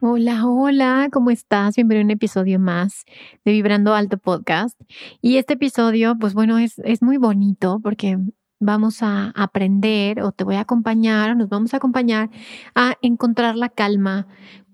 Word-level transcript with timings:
Hola, 0.00 0.46
hola, 0.46 1.08
¿cómo 1.12 1.32
estás? 1.32 1.74
Bienvenido 1.74 2.02
a 2.02 2.06
un 2.06 2.10
episodio 2.12 2.60
más 2.60 3.04
de 3.44 3.50
Vibrando 3.50 3.94
Alto 3.94 4.16
Podcast. 4.16 4.80
Y 5.20 5.38
este 5.38 5.54
episodio, 5.54 6.16
pues 6.16 6.34
bueno, 6.34 6.56
es, 6.58 6.78
es 6.84 7.02
muy 7.02 7.16
bonito 7.16 7.80
porque 7.82 8.16
vamos 8.60 9.02
a 9.02 9.30
aprender 9.34 10.22
o 10.22 10.30
te 10.30 10.44
voy 10.44 10.54
a 10.54 10.60
acompañar 10.60 11.30
o 11.30 11.34
nos 11.34 11.48
vamos 11.48 11.74
a 11.74 11.78
acompañar 11.78 12.30
a 12.76 12.94
encontrar 13.02 13.56
la 13.56 13.70
calma 13.70 14.28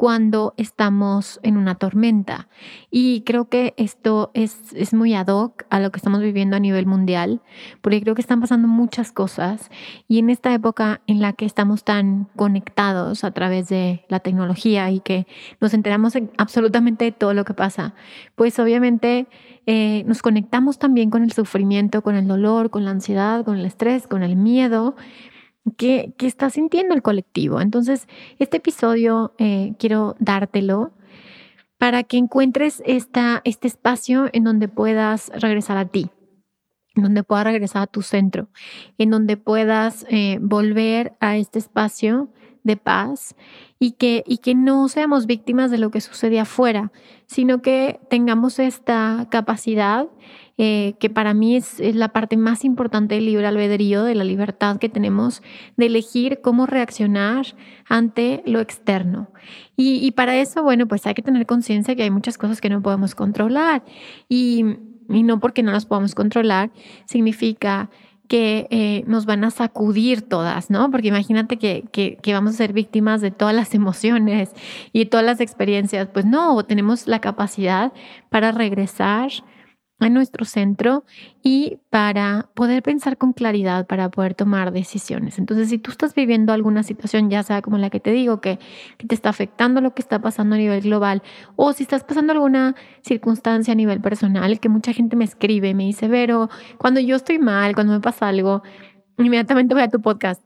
cuando 0.04 0.52
estamos 0.58 1.40
en 1.42 1.56
una 1.56 1.76
tormenta. 1.76 2.46
Y 2.90 3.22
creo 3.22 3.48
que 3.48 3.72
esto 3.78 4.32
es, 4.34 4.74
es 4.74 4.92
muy 4.92 5.14
ad 5.14 5.28
hoc 5.28 5.64
a 5.70 5.80
lo 5.80 5.90
que 5.90 5.96
estamos 5.96 6.20
viviendo 6.20 6.56
a 6.56 6.60
nivel 6.60 6.84
mundial, 6.84 7.40
porque 7.80 8.02
creo 8.02 8.14
que 8.14 8.20
están 8.20 8.42
pasando 8.42 8.68
muchas 8.68 9.12
cosas 9.12 9.70
y 10.06 10.18
en 10.18 10.28
esta 10.28 10.52
época 10.52 11.00
en 11.06 11.22
la 11.22 11.32
que 11.32 11.46
estamos 11.46 11.84
tan 11.84 12.28
conectados 12.36 13.24
a 13.24 13.30
través 13.30 13.70
de 13.70 14.04
la 14.10 14.20
tecnología 14.20 14.90
y 14.90 15.00
que 15.00 15.26
nos 15.58 15.72
enteramos 15.72 16.12
absolutamente 16.36 17.06
de 17.06 17.12
todo 17.12 17.32
lo 17.32 17.46
que 17.46 17.54
pasa, 17.54 17.94
pues 18.34 18.58
obviamente 18.58 19.26
eh, 19.64 20.04
nos 20.06 20.20
conectamos 20.20 20.78
también 20.78 21.08
con 21.08 21.22
el 21.22 21.32
sufrimiento, 21.32 22.02
con 22.02 22.14
el 22.14 22.28
dolor, 22.28 22.68
con 22.68 22.84
la 22.84 22.90
ansiedad, 22.90 23.42
con 23.42 23.56
el 23.56 23.64
estrés, 23.64 24.06
con 24.06 24.22
el 24.22 24.36
miedo 24.36 24.96
que, 25.76 26.12
que 26.16 26.26
está 26.26 26.50
sintiendo 26.50 26.94
el 26.94 27.02
colectivo. 27.02 27.60
Entonces, 27.60 28.06
este 28.38 28.58
episodio 28.58 29.32
eh, 29.38 29.74
quiero 29.78 30.16
dártelo 30.18 30.92
para 31.78 32.02
que 32.02 32.16
encuentres 32.16 32.82
esta, 32.86 33.40
este 33.44 33.66
espacio 33.68 34.28
en 34.32 34.44
donde 34.44 34.68
puedas 34.68 35.30
regresar 35.34 35.76
a 35.76 35.86
ti, 35.86 36.10
donde 36.94 37.22
puedas 37.22 37.44
regresar 37.44 37.82
a 37.82 37.86
tu 37.86 38.02
centro, 38.02 38.48
en 38.98 39.10
donde 39.10 39.36
puedas 39.36 40.06
eh, 40.08 40.38
volver 40.40 41.14
a 41.20 41.36
este 41.36 41.58
espacio 41.58 42.28
de 42.62 42.76
paz 42.76 43.36
y 43.78 43.92
que, 43.92 44.24
y 44.26 44.38
que 44.38 44.54
no 44.54 44.88
seamos 44.88 45.26
víctimas 45.26 45.70
de 45.70 45.78
lo 45.78 45.90
que 45.90 46.00
sucede 46.00 46.40
afuera, 46.40 46.90
sino 47.26 47.60
que 47.60 48.00
tengamos 48.08 48.58
esta 48.58 49.28
capacidad 49.30 50.08
eh, 50.56 50.94
que 51.00 51.10
para 51.10 51.34
mí 51.34 51.56
es, 51.56 51.80
la 51.80 52.08
parte 52.08 52.36
más 52.36 52.64
importante 52.64 53.16
del 53.16 53.26
libre 53.26 53.46
albedrío, 53.46 54.04
de 54.04 54.14
la 54.14 54.24
libertad 54.24 54.78
que 54.78 54.88
tenemos 54.88 55.42
de 55.76 55.86
elegir 55.86 56.40
cómo 56.42 56.64
reaccionar 56.64 57.46
ante 57.88 58.42
lo 58.46 58.60
externo. 58.60 59.28
Y, 59.76 59.96
y 59.96 60.12
para 60.12 60.36
eso, 60.36 60.62
bueno, 60.62 60.86
pues 60.86 61.06
hay 61.06 61.14
que 61.14 61.22
tener 61.22 61.44
conciencia 61.44 61.96
que 61.96 62.04
hay 62.04 62.10
muchas 62.10 62.38
cosas 62.38 62.60
que 62.60 62.70
no 62.70 62.80
podemos 62.80 63.14
controlar 63.14 63.82
y, 64.28 64.64
y 65.08 65.22
no 65.22 65.40
porque 65.40 65.62
no 65.62 65.72
las 65.72 65.86
podamos 65.86 66.14
controlar 66.14 66.70
significa 67.06 67.90
que 68.28 68.66
eh, 68.70 69.04
nos 69.06 69.26
van 69.26 69.44
a 69.44 69.50
sacudir 69.50 70.22
todas, 70.22 70.70
¿no? 70.70 70.90
Porque 70.90 71.08
imagínate 71.08 71.58
que, 71.58 71.84
que, 71.92 72.16
que, 72.22 72.32
vamos 72.32 72.54
a 72.54 72.56
ser 72.56 72.72
víctimas 72.72 73.20
de 73.20 73.30
todas 73.30 73.54
las 73.54 73.74
emociones 73.74 74.50
y 74.92 75.06
todas 75.06 75.26
las 75.26 75.40
experiencias. 75.40 76.08
Pues 76.08 76.24
no, 76.24 76.64
tenemos 76.64 77.06
la 77.06 77.20
capacidad 77.20 77.92
para 78.30 78.50
regresar 78.50 79.30
a 80.00 80.08
nuestro 80.08 80.44
centro 80.44 81.04
y 81.42 81.78
para 81.88 82.48
poder 82.54 82.82
pensar 82.82 83.16
con 83.16 83.32
claridad, 83.32 83.86
para 83.86 84.10
poder 84.10 84.34
tomar 84.34 84.72
decisiones. 84.72 85.38
Entonces, 85.38 85.68
si 85.68 85.78
tú 85.78 85.90
estás 85.90 86.14
viviendo 86.14 86.52
alguna 86.52 86.82
situación, 86.82 87.30
ya 87.30 87.42
sea 87.42 87.62
como 87.62 87.78
la 87.78 87.90
que 87.90 88.00
te 88.00 88.10
digo, 88.10 88.40
que, 88.40 88.58
que, 88.98 89.06
te 89.06 89.14
está 89.14 89.30
afectando 89.30 89.80
lo 89.80 89.94
que 89.94 90.02
está 90.02 90.20
pasando 90.20 90.56
a 90.56 90.58
nivel 90.58 90.82
global, 90.82 91.22
o 91.56 91.72
si 91.72 91.84
estás 91.84 92.04
pasando 92.04 92.32
alguna 92.32 92.74
circunstancia 93.02 93.72
a 93.72 93.76
nivel 93.76 94.00
personal, 94.00 94.58
que 94.60 94.68
mucha 94.68 94.92
gente 94.92 95.16
me 95.16 95.24
escribe, 95.24 95.74
me 95.74 95.84
dice, 95.84 96.08
Vero, 96.08 96.50
cuando 96.78 97.00
yo 97.00 97.16
estoy 97.16 97.38
mal, 97.38 97.74
cuando 97.74 97.92
me 97.92 98.00
pasa 98.00 98.28
algo, 98.28 98.62
inmediatamente 99.16 99.74
voy 99.74 99.84
a 99.84 99.88
tu 99.88 100.00
podcast 100.00 100.42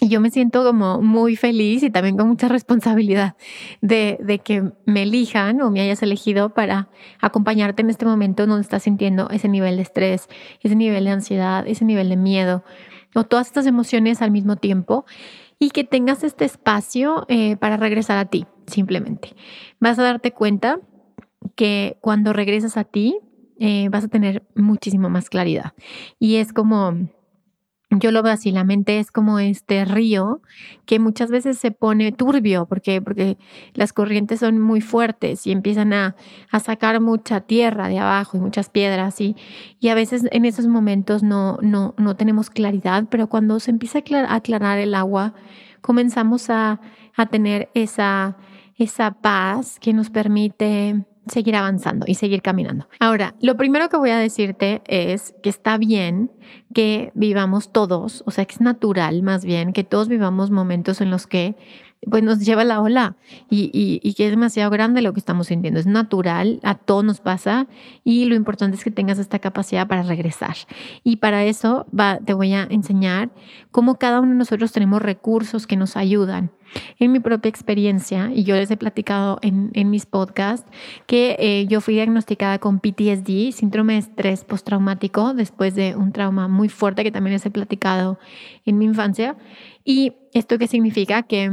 y 0.00 0.08
yo 0.08 0.20
me 0.20 0.30
siento 0.30 0.62
como 0.62 1.00
muy 1.00 1.36
feliz 1.36 1.82
y 1.82 1.90
también 1.90 2.16
con 2.16 2.28
mucha 2.28 2.48
responsabilidad 2.48 3.34
de, 3.80 4.18
de, 4.20 4.38
que 4.40 4.72
me 4.84 5.04
elijan 5.04 5.60
o 5.62 5.70
me 5.70 5.80
hayas 5.80 6.02
elegido 6.02 6.50
para 6.50 6.88
acompañarte 7.20 7.82
en 7.82 7.88
este 7.88 8.04
momento 8.04 8.46
donde 8.46 8.62
estás 8.62 8.82
sintiendo 8.82 9.30
ese 9.30 9.48
nivel 9.48 9.76
de 9.76 9.82
estrés, 9.82 10.28
ese 10.60 10.76
nivel 10.76 11.04
de 11.04 11.10
ansiedad, 11.12 11.66
ese 11.66 11.86
nivel 11.86 12.10
de 12.10 12.16
miedo 12.16 12.62
o 13.14 13.24
todas 13.24 13.46
estas 13.46 13.66
emociones 13.66 14.20
al 14.20 14.30
mismo 14.30 14.56
tiempo 14.56 15.06
y 15.58 15.70
que 15.70 15.84
tengas 15.84 16.22
este 16.22 16.44
espacio 16.44 17.24
eh, 17.28 17.56
para 17.56 17.78
regresar 17.78 18.18
a 18.18 18.26
ti, 18.26 18.46
simplemente. 18.66 19.34
Vas 19.80 19.98
a 19.98 20.02
darte 20.02 20.32
cuenta 20.32 20.80
que 21.54 21.96
cuando 22.02 22.34
regresas 22.34 22.76
a 22.76 22.84
ti 22.84 23.18
eh, 23.58 23.88
vas 23.88 24.04
a 24.04 24.08
tener 24.08 24.46
muchísimo 24.54 25.08
más 25.08 25.30
claridad 25.30 25.72
y 26.18 26.36
es 26.36 26.52
como 26.52 27.08
yo 27.90 28.10
lo 28.10 28.22
veo 28.22 28.32
así, 28.32 28.50
la 28.50 28.64
mente 28.64 28.98
es 28.98 29.12
como 29.12 29.38
este 29.38 29.84
río 29.84 30.40
que 30.86 30.98
muchas 30.98 31.30
veces 31.30 31.58
se 31.58 31.70
pone 31.70 32.10
turbio 32.10 32.66
porque, 32.66 33.00
porque 33.00 33.38
las 33.74 33.92
corrientes 33.92 34.40
son 34.40 34.60
muy 34.60 34.80
fuertes 34.80 35.46
y 35.46 35.52
empiezan 35.52 35.92
a, 35.92 36.16
a 36.50 36.60
sacar 36.60 37.00
mucha 37.00 37.42
tierra 37.42 37.88
de 37.88 37.98
abajo 37.98 38.36
y 38.36 38.40
muchas 38.40 38.70
piedras 38.70 39.20
y, 39.20 39.36
y 39.78 39.88
a 39.88 39.94
veces 39.94 40.26
en 40.32 40.44
esos 40.44 40.66
momentos 40.66 41.22
no, 41.22 41.58
no, 41.62 41.94
no 41.96 42.16
tenemos 42.16 42.50
claridad, 42.50 43.04
pero 43.08 43.28
cuando 43.28 43.60
se 43.60 43.70
empieza 43.70 44.00
a 44.00 44.34
aclarar 44.34 44.78
el 44.78 44.94
agua, 44.94 45.34
comenzamos 45.80 46.50
a, 46.50 46.80
a 47.16 47.26
tener 47.26 47.70
esa, 47.74 48.36
esa 48.76 49.12
paz 49.12 49.78
que 49.78 49.92
nos 49.92 50.10
permite 50.10 51.06
seguir 51.26 51.56
avanzando 51.56 52.06
y 52.08 52.14
seguir 52.14 52.42
caminando. 52.42 52.88
Ahora, 53.00 53.34
lo 53.40 53.56
primero 53.56 53.88
que 53.88 53.96
voy 53.96 54.10
a 54.10 54.18
decirte 54.18 54.82
es 54.86 55.34
que 55.42 55.48
está 55.48 55.76
bien 55.78 56.30
que 56.74 57.10
vivamos 57.14 57.72
todos, 57.72 58.22
o 58.26 58.30
sea, 58.30 58.44
que 58.44 58.54
es 58.54 58.60
natural 58.60 59.22
más 59.22 59.44
bien 59.44 59.72
que 59.72 59.84
todos 59.84 60.08
vivamos 60.08 60.50
momentos 60.50 61.00
en 61.00 61.10
los 61.10 61.26
que 61.26 61.56
pues 62.08 62.22
nos 62.22 62.40
lleva 62.40 62.62
la 62.62 62.80
ola 62.80 63.16
y, 63.50 63.70
y, 63.72 64.14
que 64.14 64.26
es 64.26 64.30
demasiado 64.30 64.70
grande 64.70 65.02
lo 65.02 65.12
que 65.12 65.18
estamos 65.18 65.48
sintiendo. 65.48 65.80
Es 65.80 65.86
natural, 65.86 66.60
a 66.62 66.76
todos 66.76 67.04
nos 67.04 67.20
pasa 67.20 67.66
y 68.04 68.26
lo 68.26 68.34
importante 68.34 68.76
es 68.76 68.84
que 68.84 68.90
tengas 68.90 69.18
esta 69.18 69.38
capacidad 69.38 69.88
para 69.88 70.02
regresar. 70.02 70.56
Y 71.02 71.16
para 71.16 71.44
eso 71.44 71.86
va, 71.98 72.18
te 72.18 72.34
voy 72.34 72.52
a 72.52 72.64
enseñar 72.70 73.30
cómo 73.72 73.98
cada 73.98 74.20
uno 74.20 74.30
de 74.32 74.36
nosotros 74.36 74.72
tenemos 74.72 75.02
recursos 75.02 75.66
que 75.66 75.76
nos 75.76 75.96
ayudan. 75.96 76.52
En 76.98 77.12
mi 77.12 77.20
propia 77.20 77.48
experiencia, 77.48 78.30
y 78.34 78.44
yo 78.44 78.54
les 78.56 78.70
he 78.70 78.76
platicado 78.76 79.38
en, 79.42 79.90
mis 79.90 80.06
podcasts, 80.06 80.70
que 81.06 81.36
eh, 81.38 81.66
yo 81.68 81.80
fui 81.80 81.94
diagnosticada 81.94 82.58
con 82.58 82.80
PTSD, 82.80 83.52
síndrome 83.52 83.94
de 83.94 84.00
estrés 84.00 84.44
postraumático, 84.44 85.34
después 85.34 85.74
de 85.74 85.96
un 85.96 86.12
trauma 86.12 86.48
muy 86.48 86.68
fuerte 86.68 87.04
que 87.04 87.12
también 87.12 87.34
les 87.34 87.46
he 87.46 87.50
platicado 87.50 88.18
en 88.64 88.78
mi 88.78 88.84
infancia. 88.84 89.36
¿Y 89.84 90.14
esto 90.32 90.58
qué 90.58 90.66
significa? 90.66 91.22
Que 91.22 91.50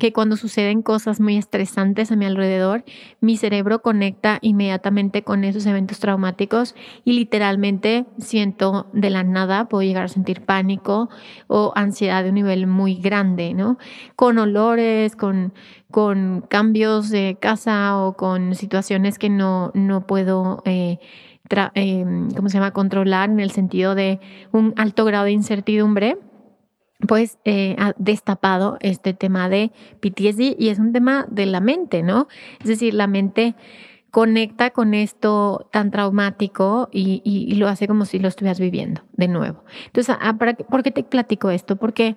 que 0.00 0.12
cuando 0.12 0.36
suceden 0.36 0.82
cosas 0.82 1.20
muy 1.20 1.36
estresantes 1.36 2.10
a 2.10 2.16
mi 2.16 2.24
alrededor, 2.24 2.84
mi 3.20 3.36
cerebro 3.36 3.82
conecta 3.82 4.38
inmediatamente 4.40 5.22
con 5.22 5.44
esos 5.44 5.64
eventos 5.66 6.00
traumáticos 6.00 6.74
y 7.04 7.12
literalmente 7.12 8.06
siento 8.18 8.88
de 8.92 9.10
la 9.10 9.22
nada, 9.22 9.68
puedo 9.68 9.82
llegar 9.82 10.04
a 10.04 10.08
sentir 10.08 10.40
pánico 10.44 11.08
o 11.46 11.72
ansiedad 11.76 12.24
de 12.24 12.30
un 12.30 12.34
nivel 12.34 12.66
muy 12.66 12.96
grande, 12.96 13.54
¿no? 13.54 13.78
Con 14.16 14.38
olores, 14.38 15.14
con, 15.14 15.52
con 15.92 16.44
cambios 16.48 17.10
de 17.10 17.36
casa 17.40 17.98
o 17.98 18.16
con 18.16 18.56
situaciones 18.56 19.20
que 19.20 19.30
no, 19.30 19.70
no 19.74 20.06
puedo... 20.08 20.62
Eh, 20.64 20.98
eh, 21.74 22.04
¿cómo 22.36 22.48
se 22.48 22.58
llama?, 22.58 22.70
controlar 22.70 23.28
en 23.28 23.40
el 23.40 23.50
sentido 23.50 23.96
de 23.96 24.20
un 24.52 24.72
alto 24.76 25.04
grado 25.04 25.24
de 25.24 25.32
incertidumbre 25.32 26.16
pues 27.06 27.38
eh, 27.44 27.76
ha 27.78 27.94
destapado 27.98 28.76
este 28.80 29.14
tema 29.14 29.48
de 29.48 29.72
PTSD 30.00 30.56
y 30.58 30.68
es 30.68 30.78
un 30.78 30.92
tema 30.92 31.26
de 31.30 31.46
la 31.46 31.60
mente, 31.60 32.02
¿no? 32.02 32.28
Es 32.60 32.68
decir, 32.68 32.94
la 32.94 33.06
mente 33.06 33.54
conecta 34.10 34.70
con 34.70 34.92
esto 34.94 35.68
tan 35.70 35.90
traumático 35.90 36.88
y, 36.92 37.54
lo 37.54 37.68
hace 37.68 37.86
como 37.86 38.04
si 38.04 38.18
lo 38.18 38.28
estuvieras 38.28 38.58
viviendo 38.58 39.02
de 39.12 39.28
nuevo. 39.28 39.64
Entonces, 39.86 40.16
ah, 40.20 40.36
¿por 40.36 40.82
qué 40.82 40.90
te 40.90 41.04
platico 41.04 41.50
esto? 41.50 41.76
Porque 41.76 42.16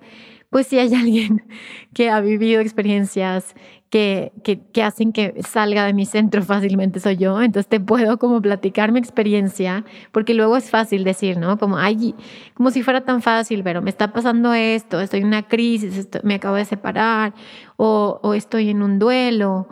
pues 0.54 0.68
si 0.68 0.78
hay 0.78 0.94
alguien 0.94 1.42
que 1.94 2.10
ha 2.10 2.20
vivido 2.20 2.60
experiencias 2.60 3.56
que, 3.90 4.30
que, 4.44 4.82
hacen 4.84 5.12
que 5.12 5.34
salga 5.42 5.84
de 5.84 5.92
mi 5.92 6.06
centro 6.06 6.44
fácilmente 6.44 7.00
soy 7.00 7.16
yo, 7.16 7.42
entonces 7.42 7.68
te 7.68 7.80
puedo 7.80 8.20
como 8.20 8.40
platicar 8.40 8.92
mi 8.92 9.00
experiencia, 9.00 9.84
porque 10.12 10.32
luego 10.32 10.56
es 10.56 10.70
fácil 10.70 11.02
decir, 11.02 11.38
¿no? 11.38 11.58
Como, 11.58 11.76
ay, 11.76 12.14
como 12.54 12.70
si 12.70 12.84
fuera 12.84 13.00
tan 13.00 13.20
fácil, 13.20 13.64
pero 13.64 13.82
me 13.82 13.90
está 13.90 14.12
pasando 14.12 14.54
esto, 14.54 15.00
estoy 15.00 15.22
en 15.22 15.26
una 15.26 15.42
crisis, 15.42 16.08
me 16.22 16.34
acabo 16.36 16.54
de 16.54 16.66
separar 16.66 17.34
o, 17.76 18.20
o 18.22 18.34
estoy 18.34 18.70
en 18.70 18.80
un 18.82 19.00
duelo. 19.00 19.66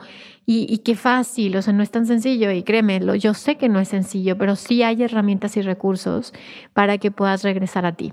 Y, 0.45 0.79
qué 0.79 0.97
fácil, 0.97 1.57
o 1.57 1.63
sea, 1.63 1.73
no 1.73 1.85
es 1.85 1.93
tan 1.93 2.07
sencillo 2.07 2.51
y 2.51 2.65
créemelo, 2.65 3.15
yo 3.15 3.33
sé 3.33 3.57
que 3.57 3.69
no 3.69 3.79
es 3.79 3.89
sencillo, 3.89 4.37
pero 4.37 4.57
sí 4.57 4.83
hay 4.83 5.05
herramientas 5.05 5.57
y 5.57 5.63
recursos 5.63 6.35
para 6.75 6.99
que 6.99 7.13
puedas 7.13 7.45
regresar 7.45 7.87
a 7.87 7.93
ti. 7.93 8.13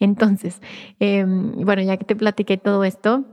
Entonces, 0.00 0.60
em, 1.00 1.52
bueno, 1.64 1.82
ya 1.82 1.96
que 1.96 2.04
te 2.04 2.16
platiqué 2.16 2.56
todo 2.56 2.84
esto, 2.84 3.24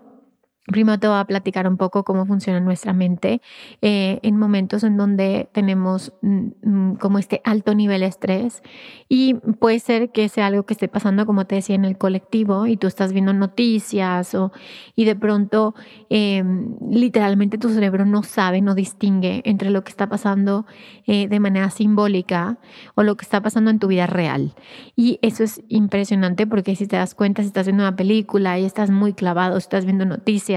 Primero 0.67 0.99
te 0.99 1.07
voy 1.07 1.17
a 1.17 1.25
platicar 1.25 1.67
un 1.67 1.75
poco 1.75 2.03
cómo 2.03 2.27
funciona 2.27 2.59
nuestra 2.59 2.93
mente 2.93 3.41
eh, 3.81 4.19
en 4.21 4.37
momentos 4.37 4.83
en 4.83 4.95
donde 4.95 5.49
tenemos 5.53 6.13
mm, 6.21 6.49
mm, 6.61 6.95
como 6.97 7.17
este 7.17 7.41
alto 7.43 7.73
nivel 7.73 8.01
de 8.01 8.05
estrés 8.05 8.61
y 9.09 9.33
puede 9.33 9.79
ser 9.79 10.11
que 10.11 10.29
sea 10.29 10.45
algo 10.45 10.63
que 10.67 10.73
esté 10.73 10.87
pasando, 10.87 11.25
como 11.25 11.45
te 11.45 11.55
decía, 11.55 11.75
en 11.75 11.83
el 11.83 11.97
colectivo 11.97 12.67
y 12.67 12.77
tú 12.77 12.85
estás 12.85 13.11
viendo 13.11 13.33
noticias 13.33 14.35
o, 14.35 14.51
y 14.95 15.05
de 15.05 15.15
pronto 15.15 15.73
em, 16.11 16.75
literalmente 16.91 17.57
tu 17.57 17.69
cerebro 17.69 18.05
no 18.05 18.21
sabe, 18.21 18.61
no 18.61 18.75
distingue 18.75 19.41
entre 19.45 19.71
lo 19.71 19.83
que 19.83 19.89
está 19.89 20.09
pasando 20.09 20.67
eh, 21.07 21.27
de 21.27 21.39
manera 21.39 21.71
simbólica 21.71 22.59
o 22.93 23.01
lo 23.01 23.17
que 23.17 23.23
está 23.23 23.41
pasando 23.41 23.71
en 23.71 23.79
tu 23.79 23.87
vida 23.87 24.05
real. 24.05 24.53
Y 24.95 25.17
eso 25.23 25.43
es 25.43 25.63
impresionante 25.69 26.45
porque 26.45 26.75
si 26.75 26.85
te 26.85 26.97
das 26.97 27.15
cuenta, 27.15 27.41
si 27.41 27.47
estás 27.47 27.65
viendo 27.65 27.81
una 27.83 27.95
película 27.95 28.59
y 28.59 28.65
estás 28.65 28.91
muy 28.91 29.13
clavado, 29.13 29.57
estás 29.57 29.85
viendo 29.85 30.05
noticias, 30.05 30.50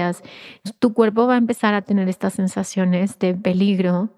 tu 0.79 0.93
cuerpo 0.93 1.27
va 1.27 1.35
a 1.35 1.37
empezar 1.37 1.73
a 1.73 1.81
tener 1.81 2.07
estas 2.09 2.33
sensaciones 2.33 3.19
de 3.19 3.33
peligro 3.33 4.15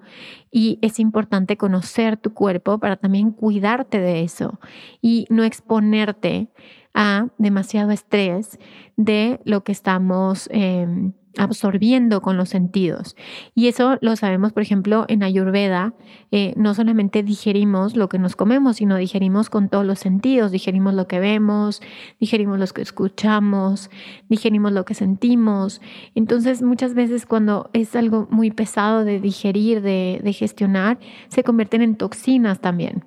y 0.51 0.79
es 0.81 0.99
importante 0.99 1.57
conocer 1.57 2.17
tu 2.17 2.33
cuerpo 2.33 2.79
para 2.79 2.95
también 2.95 3.31
cuidarte 3.31 3.99
de 3.99 4.21
eso 4.21 4.59
y 5.01 5.25
no 5.29 5.43
exponerte 5.43 6.47
a 6.93 7.27
demasiado 7.37 7.91
estrés 7.91 8.57
de 8.95 9.39
lo 9.43 9.63
que 9.63 9.71
estamos 9.71 10.49
em, 10.51 11.13
absorbiendo 11.37 12.21
con 12.21 12.37
los 12.37 12.49
sentidos. 12.49 13.15
Y 13.55 13.67
eso 13.67 13.97
lo 14.01 14.15
sabemos, 14.15 14.53
por 14.53 14.63
ejemplo, 14.63 15.05
en 15.07 15.23
Ayurveda, 15.23 15.93
eh, 16.31 16.53
no 16.57 16.73
solamente 16.73 17.23
digerimos 17.23 17.95
lo 17.95 18.09
que 18.09 18.19
nos 18.19 18.35
comemos, 18.35 18.77
sino 18.77 18.97
digerimos 18.97 19.49
con 19.49 19.69
todos 19.69 19.85
los 19.85 19.99
sentidos, 19.99 20.51
digerimos 20.51 20.93
lo 20.93 21.07
que 21.07 21.19
vemos, 21.19 21.81
digerimos 22.19 22.59
lo 22.59 22.67
que 22.67 22.81
escuchamos, 22.81 23.89
digerimos 24.29 24.71
lo 24.71 24.85
que 24.85 24.93
sentimos. 24.93 25.81
Entonces, 26.15 26.61
muchas 26.61 26.93
veces 26.93 27.25
cuando 27.25 27.69
es 27.73 27.95
algo 27.95 28.27
muy 28.29 28.51
pesado 28.51 29.05
de 29.05 29.19
digerir, 29.19 29.81
de, 29.81 30.19
de 30.23 30.33
gestionar, 30.33 30.99
se 31.27 31.43
convierten 31.43 31.81
en 31.81 31.95
toxinas 31.95 32.59
también. 32.61 33.05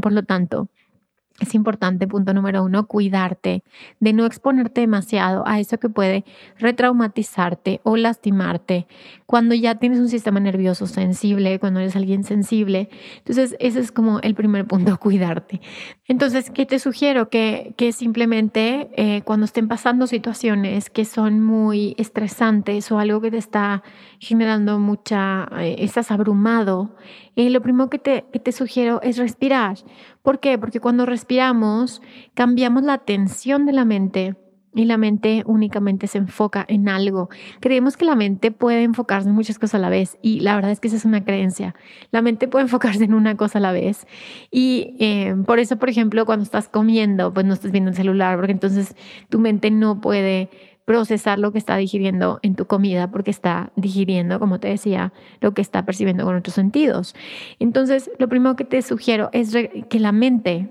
Por 0.00 0.12
lo 0.12 0.22
tanto, 0.22 0.68
es 1.40 1.54
importante, 1.54 2.06
punto 2.06 2.34
número 2.34 2.62
uno, 2.62 2.86
cuidarte 2.86 3.64
de 3.98 4.12
no 4.12 4.26
exponerte 4.26 4.82
demasiado 4.82 5.42
a 5.46 5.58
eso 5.58 5.78
que 5.78 5.88
puede 5.88 6.24
retraumatizarte 6.58 7.80
o 7.82 7.96
lastimarte 7.96 8.86
cuando 9.26 9.54
ya 9.54 9.76
tienes 9.76 10.00
un 10.00 10.08
sistema 10.08 10.40
nervioso 10.40 10.86
sensible, 10.86 11.58
cuando 11.60 11.80
eres 11.80 11.96
alguien 11.96 12.24
sensible. 12.24 12.90
Entonces, 13.18 13.56
ese 13.60 13.80
es 13.80 13.92
como 13.92 14.18
el 14.20 14.34
primer 14.34 14.66
punto, 14.66 14.96
cuidarte. 15.00 15.60
Entonces, 16.06 16.50
¿qué 16.50 16.66
te 16.66 16.78
sugiero? 16.78 17.30
Que, 17.30 17.74
que 17.76 17.92
simplemente 17.92 18.90
eh, 18.96 19.22
cuando 19.22 19.46
estén 19.46 19.68
pasando 19.68 20.06
situaciones 20.06 20.90
que 20.90 21.04
son 21.04 21.40
muy 21.40 21.94
estresantes 21.96 22.90
o 22.90 22.98
algo 22.98 23.20
que 23.20 23.30
te 23.30 23.38
está 23.38 23.82
generando 24.18 24.78
mucha, 24.78 25.48
eh, 25.58 25.76
estás 25.78 26.10
abrumado, 26.10 26.96
eh, 27.36 27.50
lo 27.50 27.62
primero 27.62 27.88
que 27.88 27.98
te, 27.98 28.24
que 28.32 28.40
te 28.40 28.52
sugiero 28.52 29.00
es 29.02 29.16
respirar. 29.16 29.78
¿Por 30.22 30.40
qué? 30.40 30.58
Porque 30.58 30.80
cuando 30.80 31.06
respiramos, 31.06 32.02
cambiamos 32.34 32.82
la 32.82 32.98
tensión 32.98 33.66
de 33.66 33.72
la 33.72 33.84
mente 33.84 34.36
y 34.74 34.84
la 34.84 34.96
mente 34.96 35.42
únicamente 35.46 36.06
se 36.06 36.18
enfoca 36.18 36.64
en 36.68 36.88
algo. 36.88 37.28
Creemos 37.60 37.96
que 37.96 38.04
la 38.04 38.14
mente 38.14 38.50
puede 38.52 38.84
enfocarse 38.84 39.28
en 39.28 39.34
muchas 39.34 39.58
cosas 39.58 39.76
a 39.76 39.78
la 39.78 39.88
vez 39.88 40.18
y 40.22 40.40
la 40.40 40.54
verdad 40.54 40.70
es 40.70 40.80
que 40.80 40.88
esa 40.88 40.96
es 40.96 41.04
una 41.04 41.24
creencia. 41.24 41.74
La 42.10 42.22
mente 42.22 42.48
puede 42.48 42.64
enfocarse 42.66 43.04
en 43.04 43.14
una 43.14 43.36
cosa 43.36 43.58
a 43.58 43.62
la 43.62 43.72
vez 43.72 44.06
y 44.50 44.96
eh, 45.00 45.34
por 45.46 45.58
eso, 45.58 45.76
por 45.78 45.90
ejemplo, 45.90 46.24
cuando 46.26 46.44
estás 46.44 46.68
comiendo, 46.68 47.32
pues 47.32 47.46
no 47.46 47.54
estás 47.54 47.72
viendo 47.72 47.90
el 47.90 47.96
celular 47.96 48.36
porque 48.36 48.52
entonces 48.52 48.94
tu 49.28 49.38
mente 49.38 49.70
no 49.70 50.00
puede 50.00 50.50
procesar 50.90 51.38
lo 51.38 51.52
que 51.52 51.58
está 51.58 51.76
digiriendo 51.76 52.40
en 52.42 52.56
tu 52.56 52.66
comida 52.66 53.12
porque 53.12 53.30
está 53.30 53.70
digiriendo, 53.76 54.40
como 54.40 54.58
te 54.58 54.66
decía, 54.66 55.12
lo 55.40 55.54
que 55.54 55.62
está 55.62 55.84
percibiendo 55.84 56.24
con 56.24 56.34
otros 56.34 56.56
sentidos. 56.56 57.14
Entonces, 57.60 58.10
lo 58.18 58.28
primero 58.28 58.56
que 58.56 58.64
te 58.64 58.82
sugiero 58.82 59.30
es 59.32 59.54
que 59.88 60.00
la 60.00 60.10
mente 60.10 60.68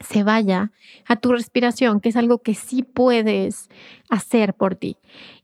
se 0.00 0.22
vaya 0.22 0.72
a 1.06 1.16
tu 1.16 1.32
respiración, 1.32 2.00
que 2.00 2.08
es 2.08 2.16
algo 2.16 2.38
que 2.38 2.54
sí 2.54 2.84
puedes 2.84 3.68
hacer 4.08 4.54
por 4.54 4.76
ti. 4.76 4.96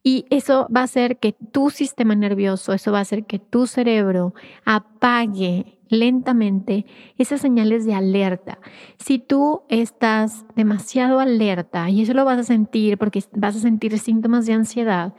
Y 0.03 0.25
eso 0.31 0.67
va 0.75 0.81
a 0.81 0.85
hacer 0.85 1.19
que 1.19 1.35
tu 1.53 1.69
sistema 1.69 2.15
nervioso, 2.15 2.73
eso 2.73 2.93
va 2.93 3.01
a 3.01 3.03
hacer 3.03 3.27
que 3.27 3.39
tu 3.39 3.67
cerebro 3.67 4.33
apague 4.65 5.79
lentamente 5.91 6.87
esas 7.19 7.41
señales 7.41 7.85
de 7.85 7.95
alerta. 7.95 8.59
Si 8.99 9.19
tú 9.19 9.63
estás 9.69 10.47
demasiado 10.57 11.21
alerta, 11.21 11.91
y 11.91 12.01
eso 12.03 12.15
lo 12.15 12.25
vas 12.25 12.39
a 12.39 12.45
sentir 12.45 12.97
porque 12.97 13.23
vas 13.35 13.57
a 13.57 13.61
sentir 13.61 13.99
síntomas 13.99 14.47
de 14.47 14.55
ansiedad, 14.55 15.15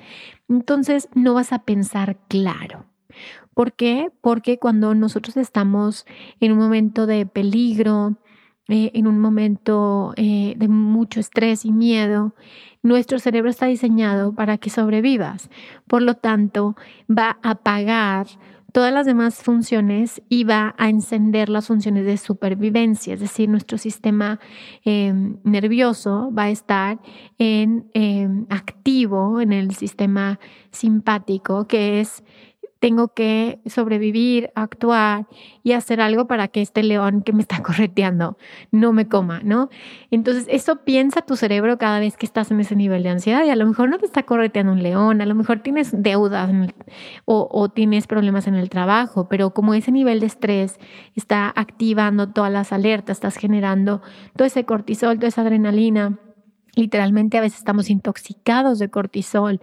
entonces 0.50 1.10
no 1.14 1.36
vas 1.36 1.54
a 1.54 1.60
pensar 1.60 2.18
claro. 2.28 2.86
¿Por 3.54 3.74
qué? 3.74 4.10
Porque 4.22 4.58
cuando 4.58 4.96
nosotros 4.96 5.38
estamos 5.38 6.06
en 6.40 6.54
un 6.54 6.58
momento 6.58 7.06
de 7.06 7.26
peligro, 7.26 8.18
eh, 8.70 8.92
en 8.94 9.08
un 9.08 9.20
momento 9.20 10.14
eh, 10.16 10.54
de 10.56 10.68
mucho 10.70 11.20
estrés 11.20 11.66
y 11.66 11.74
miedo, 11.74 12.34
nuestro 12.84 13.20
cerebro 13.20 13.50
está 13.50 13.66
diseñado 13.66 14.34
para 14.34 14.58
que 14.58 14.70
sobrevivas. 14.70 15.50
Por 15.88 16.02
lo 16.02 16.16
tanto, 16.16 16.76
va 17.10 17.38
a 17.44 17.52
apagar 17.52 18.28
todas 18.72 18.94
las 18.94 19.06
demás 19.06 19.44
funciones 19.44 20.22
y 20.30 20.46
a 20.50 20.90
encender 20.90 21.50
las 21.50 21.68
funciones 21.68 22.06
de 22.06 22.18
supervivencia, 22.18 23.14
es 23.14 23.20
decir, 23.20 23.50
nuestro 23.50 23.78
sistema 23.78 24.40
em, 24.84 25.38
nervioso 25.44 26.32
va 26.38 26.44
a 26.44 26.50
estar 26.50 27.00
en 27.38 27.90
em, 27.94 28.46
activo 28.50 29.42
en 29.42 29.54
el 29.54 29.76
sistema 29.76 30.40
simpático, 30.72 31.68
que 31.68 32.00
es 32.00 32.24
tengo 32.82 33.10
que 33.10 33.60
sobrevivir, 33.68 34.50
actuar 34.56 35.28
y 35.64 35.74
hacer 35.74 36.02
algo 36.02 36.26
para 36.26 36.48
que 36.48 36.64
este 36.64 36.82
león 36.82 37.22
que 37.22 37.32
me 37.32 37.44
está 37.44 37.62
correteando 37.64 38.38
no 38.72 38.92
me 38.92 39.08
coma, 39.08 39.42
¿no? 39.44 39.70
Entonces, 40.10 40.48
eso 40.50 40.84
piensa 40.84 41.22
tu 41.22 41.36
cerebro 41.36 41.78
cada 41.78 42.00
vez 42.00 42.18
que 42.18 42.26
estás 42.26 42.50
en 42.50 42.60
ese 42.60 42.76
nivel 42.76 43.04
de 43.04 43.10
ansiedad 43.10 43.46
y 43.46 43.52
a 43.52 43.56
lo 43.56 43.68
mejor 43.68 43.90
no 43.90 44.00
te 44.00 44.08
está 44.08 44.24
correteando 44.24 44.74
un 44.74 44.82
león, 44.82 45.22
a 45.22 45.28
lo 45.28 45.36
mejor 45.36 45.60
tienes 45.60 45.92
deudas 45.94 46.50
o, 47.26 47.48
o 47.52 47.70
tienes 47.70 48.08
problemas 48.08 48.48
en 48.48 48.56
el 48.56 48.70
trabajo, 48.70 49.30
pero 49.30 49.52
como 49.52 49.76
ese 49.76 49.92
nivel 49.92 50.20
de 50.20 50.26
estrés 50.26 50.80
está 51.16 51.54
activando 51.56 52.30
todas 52.30 52.52
las 52.52 52.74
alertas, 52.74 53.18
estás 53.18 53.36
generando 53.36 54.02
todo 54.36 54.48
ese 54.48 54.66
cortisol, 54.66 55.18
toda 55.18 55.28
esa 55.28 55.44
adrenalina 55.44 56.18
Literalmente 56.76 57.38
a 57.38 57.42
veces 57.42 57.60
estamos 57.60 57.90
intoxicados 57.90 58.80
de 58.80 58.90
cortisol 58.90 59.60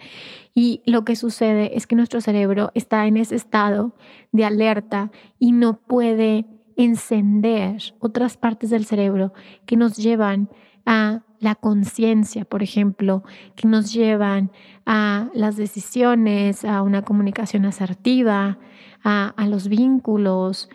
y 0.55 0.83
lo 0.85 1.05
que 1.05 1.17
sucede 1.17 1.77
es 1.77 1.87
que 1.87 1.97
nuestro 1.97 2.21
cerebro 2.21 2.71
está 2.75 3.07
en 3.07 3.17
ese 3.17 3.35
estado 3.35 3.95
de 4.33 4.45
alerta 4.45 5.11
y 5.39 5.53
no 5.53 5.81
puede 5.81 6.47
encender 6.77 7.95
otras 7.99 8.37
partes 8.37 8.71
del 8.71 8.85
cerebro 8.85 9.33
que 9.67 9.77
nos 9.77 9.97
llevan 9.97 10.49
a 10.87 11.23
la 11.41 11.55
conciencia, 11.55 12.45
por 12.45 12.63
ejemplo, 12.63 13.23
que 13.55 13.69
nos 13.69 13.93
llevan 13.93 14.51
a 14.87 15.29
las 15.35 15.57
decisiones, 15.57 16.65
a 16.65 16.83
una 16.83 17.03
comunicación 17.03 17.65
asertiva, 17.65 18.59
a, 19.05 19.47
los 19.49 19.69
vínculos. 19.69 20.69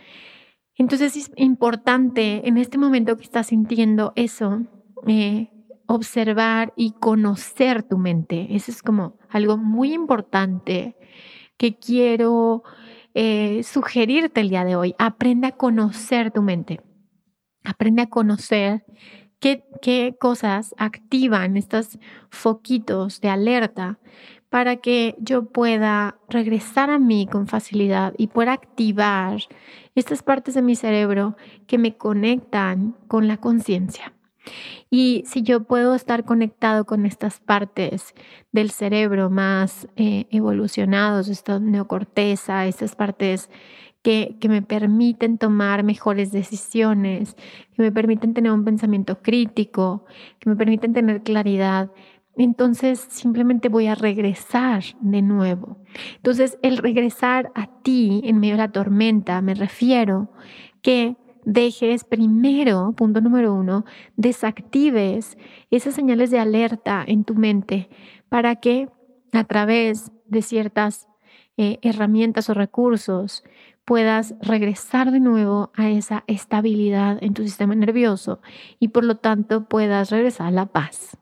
Entonces 0.75 1.15
es 1.15 1.31
importante 1.35 2.47
en 2.47 2.57
este 2.57 2.77
momento 2.77 3.17
que 3.17 3.23
estás 3.23 3.47
sintiendo 3.47 4.13
eso, 4.15 4.63
eh, 5.07 5.49
observar 5.95 6.73
y 6.75 6.91
conocer 6.91 7.83
tu 7.83 7.97
mente. 7.97 8.47
Eso 8.51 8.71
es 8.71 8.81
como 8.81 9.17
algo 9.29 9.57
muy 9.57 9.93
importante 9.93 10.95
que 11.57 11.77
quiero 11.77 12.63
eh, 13.13 13.63
sugerirte 13.63 14.41
el 14.41 14.49
día 14.49 14.65
de 14.65 14.75
hoy. 14.75 14.95
Aprende 14.97 15.47
a 15.47 15.51
conocer 15.51 16.31
tu 16.31 16.41
mente. 16.41 16.81
Aprende 17.63 18.01
a 18.01 18.09
conocer 18.09 18.83
qué, 19.39 19.63
qué 19.81 20.15
cosas 20.19 20.73
activan 20.77 21.57
estos 21.57 21.99
foquitos 22.29 23.21
de 23.21 23.29
alerta 23.29 23.99
para 24.49 24.75
que 24.75 25.15
yo 25.19 25.45
pueda 25.45 26.19
regresar 26.29 26.91
a 26.91 26.99
mí 26.99 27.27
con 27.31 27.47
facilidad 27.47 28.13
y 28.17 28.27
pueda 28.27 28.53
activar 28.53 29.39
estas 29.95 30.21
partes 30.21 30.53
de 30.53 30.61
mi 30.61 30.75
cerebro 30.75 31.35
que 31.65 31.79
me 31.79 31.97
conectan 31.97 32.95
con 33.07 33.27
la 33.27 33.37
conciencia. 33.37 34.13
Y 34.89 35.23
si 35.25 35.41
yo 35.41 35.63
puedo 35.63 35.95
estar 35.95 36.25
conectado 36.25 36.85
con 36.85 37.05
estas 37.05 37.39
partes 37.39 38.13
del 38.51 38.71
cerebro 38.71 39.29
más 39.29 39.87
eh, 39.95 40.27
evolucionados, 40.31 41.29
esta 41.29 41.59
neocorteza, 41.59 42.65
estas 42.67 42.95
partes 42.95 43.49
que, 44.01 44.35
que, 44.39 44.49
me 44.49 44.61
permiten 44.61 45.37
tomar 45.37 45.83
mejores 45.83 46.31
decisiones, 46.31 47.35
que 47.75 47.81
me 47.81 47.91
permiten 47.91 48.33
tener 48.33 48.51
un 48.51 48.65
pensamiento 48.65 49.21
crítico, 49.21 50.05
que 50.39 50.49
me 50.49 50.57
permiten 50.57 50.91
tener 50.91 51.23
claridad, 51.23 51.89
entonces 52.35 53.05
simplemente 53.09 53.69
voy 53.69 53.87
a 53.87 53.95
regresar 53.95 54.83
de 55.01 55.21
nuevo. 55.21 55.77
Entonces 56.15 56.57
el 56.61 56.77
regresar 56.77 57.51
a 57.55 57.67
ti 57.81 58.21
en 58.23 58.39
medio 58.39 58.55
de 58.55 58.59
la 58.59 58.71
tormenta, 58.71 59.41
me 59.41 59.53
refiero 59.53 60.31
que 60.81 61.15
dejes 61.45 62.03
primero, 62.03 62.93
punto 62.95 63.21
número 63.21 63.53
uno, 63.53 63.85
desactives 64.15 65.37
esas 65.71 65.95
señales 65.95 66.31
de 66.31 66.39
alerta 66.39 67.03
en 67.05 67.23
tu 67.23 67.35
mente 67.35 67.89
para 68.29 68.55
que 68.55 68.89
a 69.31 69.43
través 69.43 70.11
de 70.25 70.41
ciertas 70.41 71.07
eh, 71.57 71.79
herramientas 71.81 72.49
o 72.49 72.53
recursos 72.53 73.43
puedas 73.85 74.35
regresar 74.41 75.11
de 75.11 75.19
nuevo 75.19 75.71
a 75.75 75.89
esa 75.89 76.23
estabilidad 76.27 77.17
en 77.21 77.33
tu 77.33 77.43
sistema 77.43 77.75
nervioso 77.75 78.41
y 78.79 78.89
por 78.89 79.03
lo 79.03 79.17
tanto 79.17 79.67
puedas 79.67 80.09
regresar 80.09 80.47
a 80.47 80.51
la 80.51 80.65
paz. 80.67 81.17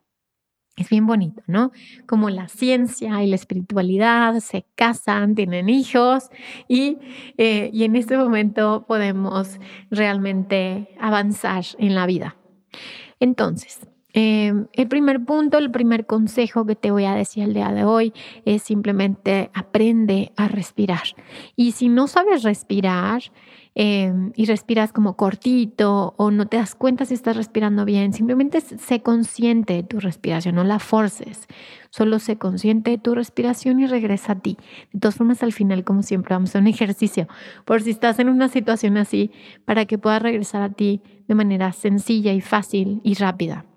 Es 0.82 0.90
bien 0.90 1.06
bonito, 1.06 1.44
¿no? 1.46 1.72
Como 2.08 2.32
la 2.32 2.48
ciencia 2.48 3.24
y 3.24 3.28
la 3.28 3.36
espiritualidad 3.36 4.40
se 4.40 4.66
casan, 4.74 5.36
tienen 5.36 5.70
hijos 5.70 6.32
y, 6.68 6.98
eh, 7.38 7.70
y 7.72 7.84
en 7.84 7.96
este 7.96 8.18
momento 8.18 8.86
podemos 8.88 9.60
realmente 9.92 10.88
avanzar 11.00 11.64
en 11.78 11.94
la 11.94 12.08
vida. 12.08 12.36
Entonces, 13.20 13.88
em, 14.14 14.66
el 14.74 14.88
primer 14.88 15.24
punto, 15.24 15.60
el 15.60 15.70
primer 15.70 16.08
consejo 16.08 16.66
que 16.66 16.76
te 16.76 16.90
voy 16.90 17.06
a 17.06 17.14
decir 17.14 17.44
el 17.44 17.54
día 17.54 17.72
de 17.72 17.84
hoy 17.84 18.12
es 18.46 18.64
simplemente 18.64 19.52
aprende 19.54 20.32
a 20.36 20.48
respirar. 20.48 21.04
Y 21.56 21.74
si 21.74 21.90
no 21.90 22.08
sabes 22.08 22.42
respirar, 22.42 23.22
Em, 23.74 24.34
y 24.36 24.48
respiras 24.48 24.92
como 24.92 25.16
cortito 25.16 26.14
o 26.18 26.30
no 26.30 26.46
te 26.46 26.58
das 26.58 26.76
cuenta 26.76 27.06
si 27.06 27.14
estás 27.14 27.38
respirando 27.38 27.86
bien, 27.86 28.12
simplemente 28.12 28.60
sé 28.60 29.02
consciente 29.02 29.76
de 29.76 29.84
tu 29.84 30.02
respiración, 30.02 30.56
no 30.56 30.66
la 30.66 30.80
forces, 30.80 31.48
solo 31.90 32.20
sé 32.20 32.38
consciente 32.38 32.92
de 32.92 32.98
tu 32.98 33.16
respiración 33.16 33.80
y 33.80 33.88
regresa 33.88 34.34
a 34.34 34.40
ti. 34.40 34.58
De 34.92 35.00
todas 35.00 35.16
formas, 35.16 35.42
al 35.42 35.54
final, 35.54 35.86
como 35.86 36.04
siempre, 36.04 36.36
vamos 36.36 36.54
a 36.54 36.60
un 36.60 36.68
ejercicio 36.68 37.30
por 37.64 37.82
si 37.82 37.92
estás 37.92 38.20
en 38.20 38.28
una 38.28 38.50
situación 38.50 38.98
así, 38.98 39.32
para 39.64 39.86
que 39.86 39.98
puedas 39.98 40.22
regresar 40.22 40.62
a 40.64 40.74
ti 40.74 41.02
de 41.30 41.36
manera 41.36 41.72
sencilla 41.72 42.34
y 42.34 42.42
fácil 42.42 43.00
y 43.04 43.14
rápida. 43.14 43.71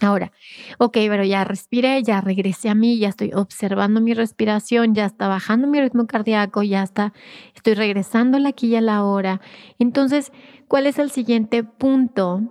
Ahora, 0.00 0.30
ok, 0.78 0.92
pero 1.08 1.24
ya 1.24 1.42
respiré, 1.42 2.02
ya 2.04 2.20
regresé 2.20 2.68
a 2.68 2.74
mí, 2.76 2.98
ya 2.98 3.08
estoy 3.08 3.32
observando 3.34 4.00
mi 4.00 4.14
respiración, 4.14 4.94
ya 4.94 5.04
está 5.06 5.26
bajando 5.26 5.66
mi 5.66 5.80
ritmo 5.80 6.06
cardíaco, 6.06 6.62
ya 6.62 6.84
está, 6.84 7.12
estoy 7.56 7.74
regresando 7.74 8.38
aquí 8.46 8.68
y 8.68 8.76
a 8.76 8.80
la 8.80 9.04
hora. 9.04 9.40
Entonces, 9.80 10.30
¿cuál 10.68 10.86
es 10.86 11.00
el 11.00 11.10
siguiente 11.10 11.64
punto 11.64 12.42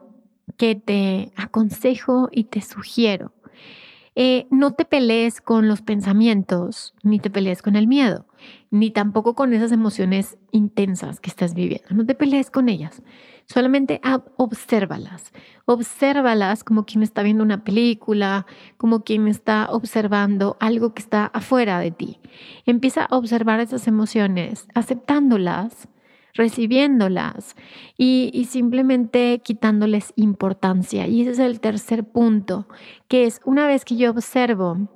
que 0.57 0.75
te 0.75 1.31
aconsejo 1.37 2.27
y 2.33 2.45
te 2.45 2.61
sugiero? 2.61 3.31
Eh, 4.19 4.47
no 4.49 4.73
te 4.73 4.83
pelees 4.83 5.41
con 5.41 5.67
los 5.67 5.83
pensamientos, 5.83 6.95
ni 7.03 7.19
te 7.19 7.29
pelees 7.29 7.61
con 7.61 7.75
el 7.75 7.87
miedo, 7.87 8.25
ni 8.71 8.89
tampoco 8.89 9.35
con 9.35 9.53
esas 9.53 9.71
emociones 9.71 10.37
intensas 10.51 11.19
que 11.19 11.29
estás 11.29 11.53
viviendo. 11.53 11.87
No 11.91 12.03
te 12.03 12.15
pelees 12.15 12.49
con 12.49 12.67
ellas. 12.67 13.03
Solamente 13.47 14.01
obsérvalas. 14.35 15.31
Obsérvalas 15.65 16.65
como 16.65 16.85
quien 16.85 17.01
está 17.01 17.23
viendo 17.23 17.43
una 17.43 17.63
película, 17.63 18.45
como 18.75 19.03
quien 19.03 19.27
está 19.27 19.69
observando 19.71 20.57
algo 20.59 20.93
que 20.93 21.01
está 21.01 21.27
afuera 21.27 21.79
de 21.79 21.91
ti. 21.91 22.19
Empieza 22.65 23.05
a 23.05 23.15
observar 23.15 23.61
esas 23.61 23.87
emociones, 23.87 24.67
aceptándolas, 24.73 25.87
recibiéndolas 26.33 27.55
y, 27.97 28.29
y, 28.33 28.45
simplemente 28.45 29.41
quitándoles 29.43 30.13
importancia. 30.17 31.07
Y 31.07 31.21
ese 31.21 31.31
es 31.31 31.39
el 31.39 31.61
tercer 31.61 32.03
punto, 32.03 32.67
que 33.07 33.25
es 33.25 33.41
una 33.45 33.65
vez 33.65 33.85
que 33.85 33.95
yo 33.95 34.11
observo 34.11 34.89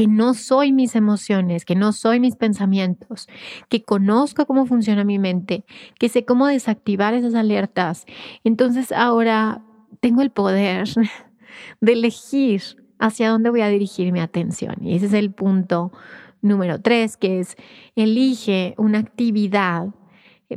que 0.00 0.06
no 0.06 0.32
soy 0.32 0.72
mis 0.72 0.96
emociones, 0.96 1.66
que 1.66 1.74
no 1.74 1.92
soy 1.92 2.20
mis 2.20 2.34
pensamientos, 2.34 3.28
que 3.68 3.82
conozco 3.82 4.46
cómo 4.46 4.64
funciona 4.64 5.04
mi 5.04 5.18
mente, 5.18 5.66
que 5.98 6.08
sé 6.08 6.24
cómo 6.24 6.46
desactivar 6.46 7.12
esas 7.12 7.34
alertas. 7.34 8.06
Entonces 8.42 8.92
ahora 8.92 9.62
tengo 10.00 10.22
el 10.22 10.30
poder 10.30 10.88
de 11.82 11.92
elegir 11.92 12.62
hacia 12.98 13.28
dónde 13.28 13.50
voy 13.50 13.60
a 13.60 13.68
dirigir 13.68 14.10
mi 14.10 14.20
atención. 14.20 14.76
Y 14.80 14.96
ese 14.96 15.04
es 15.04 15.12
el 15.12 15.32
punto 15.32 15.92
número 16.40 16.80
tres, 16.80 17.18
que 17.18 17.40
es 17.40 17.56
elige 17.94 18.74
una 18.78 19.00
actividad 19.00 19.88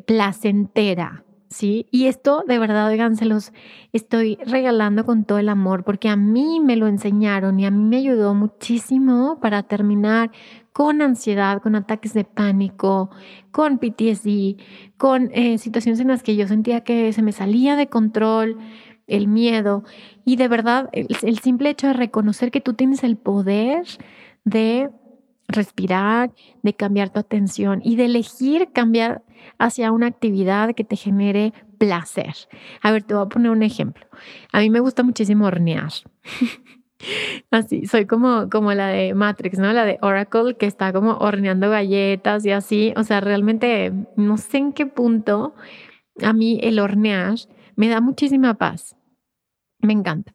placentera 0.06 1.26
¿sí? 1.54 1.88
Y 1.92 2.08
esto 2.08 2.44
de 2.48 2.60
verdad, 2.60 2.88
oigan, 2.90 3.16
se 3.16 3.26
los 3.26 3.54
estoy 3.94 4.38
regalando 4.46 5.06
con 5.06 5.24
todo 5.24 5.38
el 5.38 5.50
amor 5.50 5.84
porque 5.84 6.10
a 6.10 6.16
mí 6.16 6.60
me 6.60 6.76
lo 6.76 6.88
enseñaron 6.88 7.60
y 7.60 7.66
a 7.66 7.72
mí 7.72 7.84
me 7.84 7.98
ayudó 7.98 8.34
muchísimo 8.34 9.40
para 9.40 9.64
terminar 9.64 10.32
con 10.74 11.02
ansiedad, 11.02 11.62
con 11.62 11.76
ataques 11.76 12.14
de 12.14 12.26
pánico, 12.26 13.12
con 13.52 13.78
PTSD, 13.78 14.58
con 14.98 15.30
eh, 15.34 15.60
situaciones 15.60 16.00
en 16.00 16.08
las 16.08 16.24
que 16.24 16.36
yo 16.36 16.48
sentía 16.48 16.82
que 16.82 17.14
se 17.14 17.22
me 17.22 17.32
salía 17.32 17.76
de 17.76 17.88
control 17.88 18.58
el 19.06 19.28
miedo 19.28 19.84
y 20.26 20.38
de 20.38 20.48
verdad 20.48 20.90
el 20.94 21.40
simple 21.40 21.70
hecho 21.70 21.88
de 21.88 21.94
reconocer 21.94 22.52
que 22.52 22.62
tú 22.62 22.74
tienes 22.74 23.04
el 23.04 23.18
poder 23.18 23.86
de 24.46 24.90
respirar, 25.54 26.32
de 26.62 26.74
cambiar 26.74 27.10
tu 27.10 27.20
atención 27.20 27.82
y 27.84 27.96
de 27.96 28.06
elegir 28.06 28.70
cambiar 28.74 29.24
hacia 29.58 29.92
una 29.92 30.08
actividad 30.08 30.74
que 30.76 30.84
te 30.84 30.96
genere 30.96 31.54
placer. 31.78 32.34
A 32.82 32.92
ver, 32.92 33.04
te 33.04 33.14
voy 33.14 33.26
a 33.26 33.30
poner 33.30 33.52
un 33.52 33.64
ejemplo. 33.64 34.06
A 34.52 34.60
mí 34.60 34.70
me 34.70 34.80
gusta 34.80 35.04
muchísimo 35.04 35.46
hornear. 35.46 35.92
así, 37.52 37.86
soy 37.86 38.06
como, 38.06 38.50
como 38.50 38.74
la 38.74 38.88
de 38.88 39.14
Matrix, 39.14 39.60
¿no? 39.60 39.72
La 39.74 39.86
de 39.86 40.00
Oracle, 40.02 40.56
que 40.58 40.66
está 40.66 40.94
como 40.94 41.18
horneando 41.18 41.70
galletas 41.70 42.46
y 42.46 42.52
así. 42.52 42.94
O 42.96 43.04
sea, 43.04 43.22
realmente 43.22 43.92
no 44.16 44.38
sé 44.38 44.58
en 44.58 44.74
qué 44.74 44.86
punto 44.86 45.54
a 46.22 46.34
mí 46.34 46.60
el 46.62 46.80
hornear 46.80 47.36
me 47.76 47.88
da 47.88 48.02
muchísima 48.02 48.54
paz. 48.56 48.96
Me 49.80 49.94
encanta. 49.94 50.34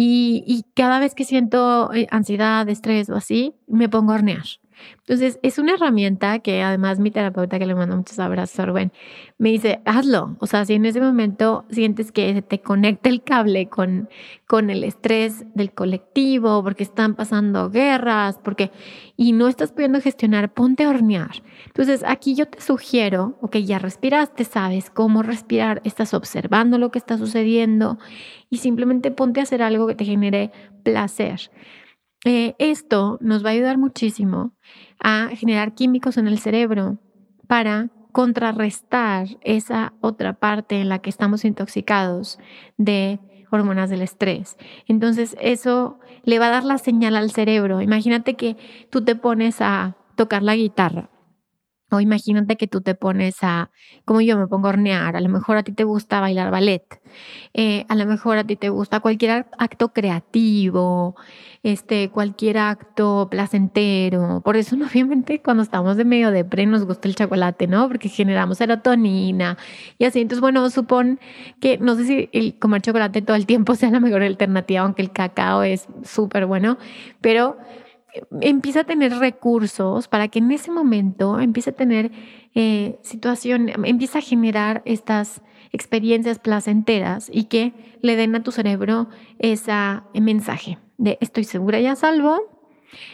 Y, 0.00 0.44
y, 0.46 0.62
cada 0.74 1.00
vez 1.00 1.16
que 1.16 1.24
siento 1.24 1.92
eh, 1.92 2.06
ansiedad, 2.12 2.68
estrés 2.68 3.10
o 3.10 3.16
así, 3.16 3.56
me 3.66 3.88
pongo 3.88 4.12
a 4.12 4.14
hornear. 4.14 4.44
Entonces, 4.98 5.38
es 5.42 5.58
una 5.58 5.74
herramienta 5.74 6.38
que 6.40 6.62
además 6.62 6.98
mi 6.98 7.10
terapeuta, 7.10 7.58
que 7.58 7.66
le 7.66 7.74
mando 7.74 7.96
muchos 7.96 8.18
abrazos, 8.18 8.66
Rubén, 8.66 8.92
me 9.38 9.50
dice, 9.50 9.80
hazlo. 9.84 10.36
O 10.40 10.46
sea, 10.46 10.64
si 10.64 10.74
en 10.74 10.84
ese 10.84 11.00
momento 11.00 11.64
sientes 11.70 12.12
que 12.12 12.42
te 12.42 12.60
conecta 12.60 13.08
el 13.08 13.22
cable 13.22 13.68
con, 13.68 14.08
con 14.46 14.70
el 14.70 14.84
estrés 14.84 15.46
del 15.54 15.72
colectivo, 15.72 16.62
porque 16.62 16.82
están 16.82 17.14
pasando 17.14 17.70
guerras, 17.70 18.38
porque, 18.42 18.70
y 19.16 19.32
no 19.32 19.48
estás 19.48 19.72
pudiendo 19.72 20.00
gestionar, 20.00 20.52
ponte 20.52 20.84
a 20.84 20.90
hornear. 20.90 21.42
Entonces, 21.66 22.04
aquí 22.06 22.34
yo 22.34 22.46
te 22.46 22.60
sugiero, 22.60 23.38
ok, 23.40 23.56
ya 23.56 23.78
respiraste, 23.78 24.44
sabes 24.44 24.90
cómo 24.90 25.22
respirar, 25.22 25.80
estás 25.84 26.14
observando 26.14 26.78
lo 26.78 26.90
que 26.90 26.98
está 26.98 27.18
sucediendo 27.18 27.98
y 28.50 28.58
simplemente 28.58 29.10
ponte 29.10 29.40
a 29.40 29.44
hacer 29.44 29.62
algo 29.62 29.86
que 29.86 29.94
te 29.94 30.04
genere 30.04 30.50
placer. 30.82 31.50
Eh, 32.24 32.54
esto 32.58 33.18
nos 33.20 33.44
va 33.44 33.50
a 33.50 33.52
ayudar 33.52 33.78
muchísimo 33.78 34.52
a 35.00 35.28
generar 35.34 35.74
químicos 35.74 36.16
en 36.16 36.26
el 36.26 36.38
cerebro 36.38 36.98
para 37.46 37.90
contrarrestar 38.12 39.28
esa 39.42 39.92
otra 40.00 40.34
parte 40.34 40.80
en 40.80 40.88
la 40.88 40.98
que 40.98 41.10
estamos 41.10 41.44
intoxicados 41.44 42.38
de 42.76 43.20
hormonas 43.50 43.90
del 43.90 44.02
estrés. 44.02 44.56
Entonces 44.86 45.36
eso 45.40 46.00
le 46.24 46.38
va 46.38 46.48
a 46.48 46.50
dar 46.50 46.64
la 46.64 46.78
señal 46.78 47.16
al 47.16 47.30
cerebro. 47.30 47.80
Imagínate 47.80 48.34
que 48.34 48.56
tú 48.90 49.04
te 49.04 49.14
pones 49.14 49.60
a 49.60 49.96
tocar 50.16 50.42
la 50.42 50.56
guitarra 50.56 51.10
o 51.90 52.00
imagínate 52.00 52.56
que 52.56 52.66
tú 52.66 52.80
te 52.80 52.94
pones 52.94 53.36
a, 53.42 53.70
como 54.04 54.20
yo 54.20 54.36
me 54.36 54.46
pongo 54.46 54.68
a 54.68 54.70
hornear, 54.70 55.16
a 55.16 55.20
lo 55.20 55.28
mejor 55.28 55.56
a 55.56 55.62
ti 55.62 55.72
te 55.72 55.84
gusta 55.84 56.20
bailar 56.20 56.50
ballet, 56.50 56.84
eh, 57.54 57.86
a 57.88 57.94
lo 57.94 58.06
mejor 58.06 58.38
a 58.38 58.44
ti 58.44 58.56
te 58.56 58.68
gusta 58.68 59.00
cualquier 59.00 59.46
acto 59.58 59.92
creativo, 59.92 61.16
este, 61.62 62.10
cualquier 62.10 62.58
acto 62.58 63.28
placentero. 63.30 64.40
Por 64.44 64.56
eso, 64.56 64.76
obviamente, 64.90 65.40
cuando 65.40 65.62
estamos 65.62 65.96
de 65.96 66.04
medio 66.04 66.30
de 66.30 66.44
pre 66.44 66.66
nos 66.66 66.84
gusta 66.84 67.08
el 67.08 67.14
chocolate, 67.14 67.66
¿no? 67.66 67.88
Porque 67.88 68.08
generamos 68.08 68.58
serotonina 68.58 69.56
y 69.98 70.04
así. 70.04 70.20
Entonces, 70.20 70.40
bueno, 70.40 70.68
supón 70.70 71.18
que 71.60 71.78
no 71.78 71.94
sé 71.96 72.04
si 72.04 72.28
el 72.32 72.58
comer 72.58 72.82
chocolate 72.82 73.22
todo 73.22 73.36
el 73.36 73.46
tiempo 73.46 73.74
sea 73.76 73.90
la 73.90 74.00
mejor 74.00 74.22
alternativa, 74.22 74.82
aunque 74.82 75.02
el 75.02 75.12
cacao 75.12 75.62
es 75.62 75.88
súper 76.04 76.46
bueno, 76.46 76.78
pero 77.20 77.56
empieza 78.40 78.80
a 78.80 78.84
tener 78.84 79.12
recursos 79.18 80.08
para 80.08 80.28
que 80.28 80.38
en 80.38 80.50
ese 80.50 80.70
momento 80.70 81.40
empiece 81.40 81.70
a 81.70 81.74
tener 81.74 82.10
eh, 82.54 82.98
situación, 83.02 83.70
empieza 83.84 84.18
a 84.18 84.22
generar 84.22 84.82
estas 84.84 85.42
experiencias 85.72 86.38
placenteras 86.38 87.30
y 87.32 87.44
que 87.44 87.72
le 88.00 88.16
den 88.16 88.34
a 88.34 88.42
tu 88.42 88.52
cerebro 88.52 89.08
ese 89.38 89.72
mensaje 90.14 90.78
de 90.96 91.18
estoy 91.20 91.44
segura 91.44 91.80
y 91.80 91.86
a 91.86 91.94
salvo, 91.94 92.58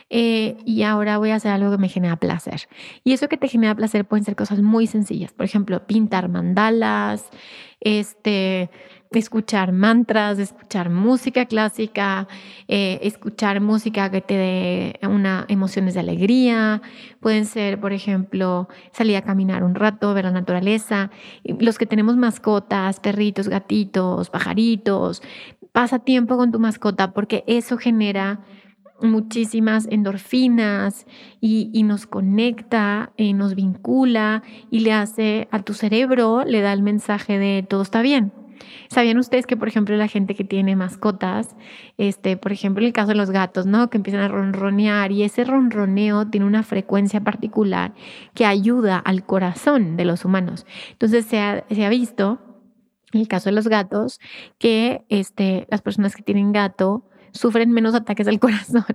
eh, 0.08 0.56
y 0.64 0.82
ahora 0.82 1.18
voy 1.18 1.30
a 1.30 1.36
hacer 1.36 1.52
algo 1.52 1.70
que 1.70 1.78
me 1.78 1.88
genera 1.88 2.16
placer. 2.16 2.68
Y 3.02 3.12
eso 3.12 3.28
que 3.28 3.36
te 3.36 3.48
genera 3.48 3.74
placer 3.74 4.04
pueden 4.04 4.24
ser 4.24 4.36
cosas 4.36 4.62
muy 4.62 4.86
sencillas. 4.86 5.32
Por 5.32 5.44
ejemplo, 5.44 5.86
pintar 5.86 6.28
mandalas, 6.28 7.28
este, 7.80 8.70
escuchar 9.18 9.72
mantras, 9.72 10.38
escuchar 10.38 10.90
música 10.90 11.46
clásica, 11.46 12.28
eh, 12.68 12.98
escuchar 13.02 13.60
música 13.60 14.10
que 14.10 14.20
te 14.20 14.34
dé 14.34 15.00
una 15.02 15.44
emociones 15.48 15.94
de 15.94 16.00
alegría. 16.00 16.82
Pueden 17.20 17.46
ser, 17.46 17.80
por 17.80 17.92
ejemplo, 17.92 18.68
salir 18.92 19.16
a 19.16 19.22
caminar 19.22 19.64
un 19.64 19.74
rato, 19.74 20.14
ver 20.14 20.24
la 20.24 20.30
naturaleza. 20.30 21.10
Los 21.44 21.78
que 21.78 21.86
tenemos 21.86 22.16
mascotas, 22.16 23.00
perritos, 23.00 23.48
gatitos, 23.48 24.30
pajaritos, 24.30 25.22
pasa 25.72 25.98
tiempo 25.98 26.36
con 26.36 26.52
tu 26.52 26.60
mascota 26.60 27.12
porque 27.12 27.44
eso 27.46 27.78
genera 27.78 28.40
muchísimas 29.02 29.86
endorfinas 29.90 31.06
y, 31.40 31.82
nos 31.82 32.06
conecta, 32.06 33.12
eh, 33.16 33.34
nos 33.34 33.54
vincula 33.54 34.42
y 34.70 34.80
le 34.80 34.92
hace 34.92 35.48
a 35.50 35.62
tu 35.62 35.74
cerebro, 35.74 36.44
le 36.44 36.60
da 36.60 36.72
el 36.72 36.82
mensaje 36.82 37.38
de 37.38 37.64
todo 37.68 37.82
está 37.82 38.02
bien. 38.02 38.32
¿Sabían 38.88 39.18
ustedes 39.18 39.46
que, 39.46 39.56
por 39.56 39.68
ejemplo, 39.68 39.96
la 39.96 40.08
gente 40.08 40.34
que 40.34 40.44
tiene 40.44 40.76
mascotas, 40.76 41.56
este, 41.98 42.36
por 42.36 42.52
ejemplo, 42.52 42.82
en 42.82 42.88
el 42.88 42.92
caso 42.92 43.08
de 43.08 43.14
los 43.14 43.30
gatos, 43.30 43.66
¿no? 43.66 43.90
Que 43.90 43.96
empiezan 43.96 44.22
a 44.22 44.28
ronronear 44.28 45.12
y 45.12 45.22
ese 45.22 45.44
ronroneo 45.44 46.26
tiene 46.28 46.46
una 46.46 46.62
frecuencia 46.62 47.20
particular 47.20 47.94
que 48.34 48.46
ayuda 48.46 48.98
al 48.98 49.24
corazón 49.24 49.96
de 49.96 50.04
los 50.04 50.24
humanos. 50.24 50.66
Entonces 50.92 51.26
se 51.26 51.38
ha, 51.40 51.64
se 51.70 51.84
ha 51.84 51.88
visto, 51.88 52.38
en 53.12 53.20
el 53.20 53.28
caso 53.28 53.48
de 53.48 53.54
los 53.54 53.68
gatos, 53.68 54.20
que 54.58 55.04
este, 55.08 55.66
las 55.70 55.82
personas 55.82 56.16
que 56.16 56.22
tienen 56.22 56.52
gato, 56.52 57.04
sufren 57.34 57.70
menos 57.70 57.94
ataques 57.94 58.26
del 58.26 58.40
corazón. 58.40 58.86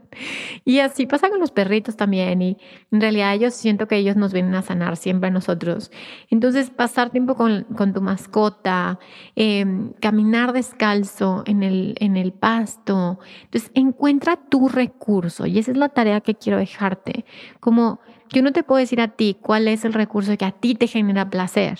Y 0.65 0.79
así 0.79 1.05
pasa 1.05 1.29
con 1.29 1.39
los 1.39 1.51
perritos 1.51 1.95
también. 1.95 2.41
Y 2.41 2.57
en 2.91 3.01
realidad 3.01 3.35
yo 3.35 3.51
siento 3.51 3.87
que 3.87 3.97
ellos 3.97 4.15
nos 4.15 4.33
vienen 4.33 4.55
a 4.55 4.63
sanar 4.63 4.97
siempre 4.97 5.27
a 5.27 5.31
nosotros. 5.31 5.91
Entonces, 6.29 6.71
pasar 6.71 7.11
tiempo 7.11 7.35
con, 7.35 7.65
tu 7.93 8.01
mascota, 8.01 8.97
em, 9.35 9.93
caminar 9.99 10.53
descalzo 10.53 11.43
en 11.45 11.61
el, 11.61 11.95
en 11.99 12.17
el 12.17 12.31
pasto. 12.31 13.19
Entonces, 13.43 13.71
encuentra 13.75 14.37
tu 14.37 14.69
recurso. 14.69 15.45
Y 15.45 15.59
esa 15.59 15.71
es 15.71 15.77
la 15.77 15.89
tarea 15.89 16.21
que 16.21 16.35
quiero 16.35 16.57
dejarte. 16.57 17.25
Como 17.59 17.99
yo 18.31 18.41
no 18.41 18.53
te 18.53 18.63
puedo 18.63 18.79
decir 18.79 19.01
a 19.01 19.09
ti 19.09 19.37
cuál 19.39 19.67
es 19.67 19.85
el 19.85 19.93
recurso 19.93 20.35
que 20.37 20.45
a 20.45 20.51
ti 20.51 20.75
te 20.75 20.87
genera 20.87 21.29
placer. 21.29 21.79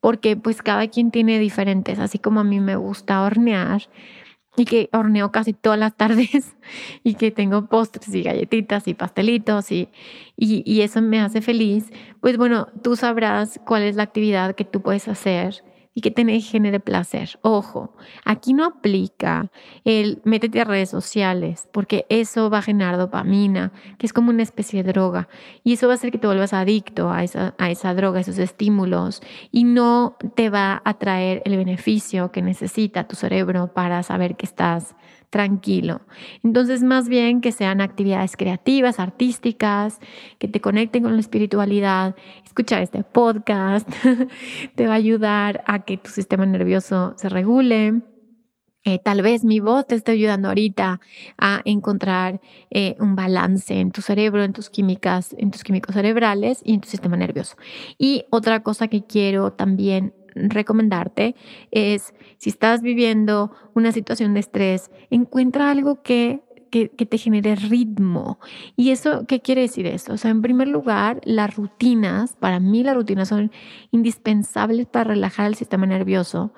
Porque 0.00 0.36
pues 0.36 0.62
cada 0.62 0.88
quien 0.88 1.12
tiene 1.12 1.38
diferentes, 1.38 2.00
así 2.00 2.18
como 2.18 2.40
a 2.40 2.44
mí 2.44 2.58
me 2.58 2.74
gusta 2.74 3.22
hornear, 3.22 3.82
y 4.56 4.64
que 4.64 4.90
horneo 4.92 5.32
casi 5.32 5.52
todas 5.52 5.78
las 5.78 5.96
tardes 5.96 6.54
y 7.04 7.14
que 7.14 7.30
tengo 7.30 7.66
postres 7.66 8.14
y 8.14 8.22
galletitas 8.22 8.86
y 8.88 8.94
pastelitos 8.94 9.72
y, 9.72 9.88
y, 10.36 10.62
y, 10.70 10.82
eso 10.82 11.00
me 11.00 11.20
hace 11.20 11.40
feliz, 11.40 11.90
pues 12.20 12.36
bueno, 12.36 12.68
tú 12.82 12.96
sabrás 12.96 13.60
cuál 13.64 13.82
es 13.82 13.96
la 13.96 14.02
actividad 14.02 14.54
que 14.54 14.64
tú 14.64 14.82
puedes 14.82 15.08
hacer 15.08 15.64
y 15.94 16.00
que 16.00 16.10
te 16.10 16.24
genere 16.40 16.80
placer. 16.80 17.38
Ojo, 17.42 17.94
aquí 18.24 18.54
no 18.54 18.64
aplica 18.64 19.50
el 19.84 20.20
métete 20.24 20.60
a 20.60 20.64
redes 20.64 20.90
sociales, 20.90 21.68
porque 21.72 22.06
eso 22.08 22.50
va 22.50 22.58
a 22.58 22.62
generar 22.62 22.96
dopamina, 22.96 23.72
que 23.98 24.06
es 24.06 24.12
como 24.12 24.30
una 24.30 24.42
especie 24.42 24.82
de 24.82 24.92
droga, 24.92 25.28
y 25.64 25.74
eso 25.74 25.86
va 25.86 25.94
a 25.94 25.96
hacer 25.96 26.10
que 26.10 26.18
te 26.18 26.26
vuelvas 26.26 26.52
adicto 26.52 27.10
a 27.10 27.24
esa, 27.24 27.54
a 27.58 27.70
esa 27.70 27.94
droga, 27.94 28.18
a 28.18 28.20
esos 28.22 28.38
estímulos, 28.38 29.22
y 29.50 29.64
no 29.64 30.16
te 30.34 30.50
va 30.50 30.80
a 30.84 30.94
traer 30.94 31.42
el 31.44 31.56
beneficio 31.56 32.32
que 32.32 32.42
necesita 32.42 33.06
tu 33.06 33.16
cerebro 33.16 33.72
para 33.74 34.02
saber 34.02 34.36
que 34.36 34.46
estás 34.46 34.94
tranquilo. 35.32 36.02
Entonces, 36.44 36.82
más 36.82 37.08
bien 37.08 37.40
que 37.40 37.52
sean 37.52 37.80
actividades 37.80 38.36
creativas, 38.36 39.00
artísticas, 39.00 39.98
que 40.38 40.46
te 40.46 40.60
conecten 40.60 41.04
con 41.04 41.14
la 41.14 41.20
espiritualidad. 41.20 42.14
Escuchar 42.44 42.82
este 42.82 43.02
podcast 43.02 43.88
te 44.74 44.86
va 44.86 44.92
a 44.92 44.96
ayudar 44.96 45.64
a 45.66 45.86
que 45.86 45.96
tu 45.96 46.10
sistema 46.10 46.44
nervioso 46.44 47.14
se 47.16 47.30
regule. 47.30 48.02
Eh, 48.84 48.98
tal 48.98 49.22
vez 49.22 49.42
mi 49.42 49.58
voz 49.58 49.86
te 49.86 49.94
esté 49.94 50.12
ayudando 50.12 50.48
ahorita 50.48 51.00
a 51.38 51.62
encontrar 51.64 52.42
eh, 52.70 52.96
un 52.98 53.16
balance 53.16 53.80
en 53.80 53.90
tu 53.90 54.02
cerebro, 54.02 54.44
en 54.44 54.52
tus 54.52 54.68
químicas, 54.68 55.34
en 55.38 55.50
tus 55.50 55.64
químicos 55.64 55.94
cerebrales 55.94 56.60
y 56.62 56.74
en 56.74 56.82
tu 56.82 56.90
sistema 56.90 57.16
nervioso. 57.16 57.56
Y 57.96 58.26
otra 58.28 58.62
cosa 58.62 58.88
que 58.88 59.02
quiero 59.02 59.54
también 59.54 60.12
recomendarte 60.34 61.34
es, 61.70 62.14
si 62.38 62.50
estás 62.50 62.82
viviendo 62.82 63.52
una 63.74 63.92
situación 63.92 64.34
de 64.34 64.40
estrés, 64.40 64.90
encuentra 65.10 65.70
algo 65.70 66.02
que 66.02 66.42
que, 66.72 66.88
te 66.88 67.18
genere 67.18 67.54
ritmo. 67.54 68.40
¿Y 68.76 68.90
eso 68.90 69.26
qué 69.28 69.40
quiere 69.40 69.60
decir 69.60 69.86
eso? 69.86 70.14
O 70.14 70.16
sea, 70.16 70.30
en 70.30 70.40
primer 70.40 70.68
lugar, 70.68 71.20
las 71.24 71.54
rutinas, 71.54 72.34
para 72.40 72.60
mí 72.60 72.82
las 72.82 72.96
rutinas 72.96 73.28
son 73.28 73.52
indispensables 73.90 74.86
para 74.86 75.04
relajar 75.04 75.46
el 75.46 75.54
sistema 75.54 75.86
nervioso. 75.86 76.52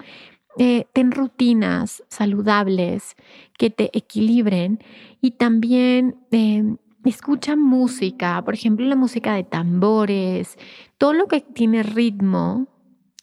Eh, 0.56 0.87
ten 0.92 1.10
rutinas 1.10 2.04
saludables 2.08 3.16
que 3.58 3.70
te 3.70 3.90
equilibren 3.92 4.78
y 5.20 5.32
también 5.32 6.16
eh, 6.30 6.76
escucha 7.04 7.56
música, 7.56 8.40
por 8.44 8.54
ejemplo, 8.54 8.87
la 8.87 8.94
música 8.94 9.34
de 9.34 9.42
tambores, 9.42 10.56
todo 10.96 11.12
lo 11.12 11.26
que 11.26 11.40
tiene 11.40 11.82
ritmo 11.82 12.68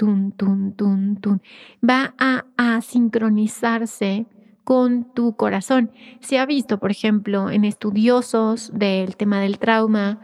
tun, 0.02 0.32
tun, 0.32 0.74
tun, 0.74 1.16
tun, 1.22 1.42
va 1.88 2.16
a, 2.18 2.46
a 2.58 2.82
sincronizarse 2.82 4.26
con 4.64 5.14
tu 5.14 5.36
corazón. 5.36 5.92
Se 6.22 6.40
ha 6.40 6.48
visto, 6.48 6.80
por 6.80 6.90
ejemplo, 6.90 7.52
en 7.52 7.66
estudiosos 7.66 8.72
del 8.74 9.16
tema 9.16 9.40
del 9.42 9.60
trauma, 9.60 10.20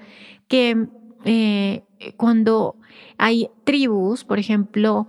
que 0.48 0.88
eh, 1.26 1.84
cuando 2.16 2.76
hay 3.20 3.52
tribus, 3.66 4.24
por 4.24 4.40
ejemplo, 4.40 5.08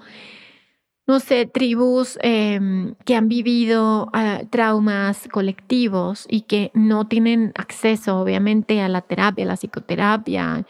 no 1.07 1.19
sé, 1.19 1.47
tribus 1.47 2.19
em, 2.21 2.95
que 3.07 3.17
han 3.17 3.29
vivido 3.29 4.11
ah, 4.13 4.43
traumas 4.51 5.29
colectivos 5.29 6.27
y 6.29 6.43
que 6.43 6.71
no 6.75 7.07
tienen 7.09 7.53
acceso, 7.55 8.21
obviamente, 8.21 8.83
a 8.83 8.91
la 8.91 9.01
terapia, 9.01 9.47
a 9.47 9.49
la 9.49 9.57
psicoterapia, 9.57 10.67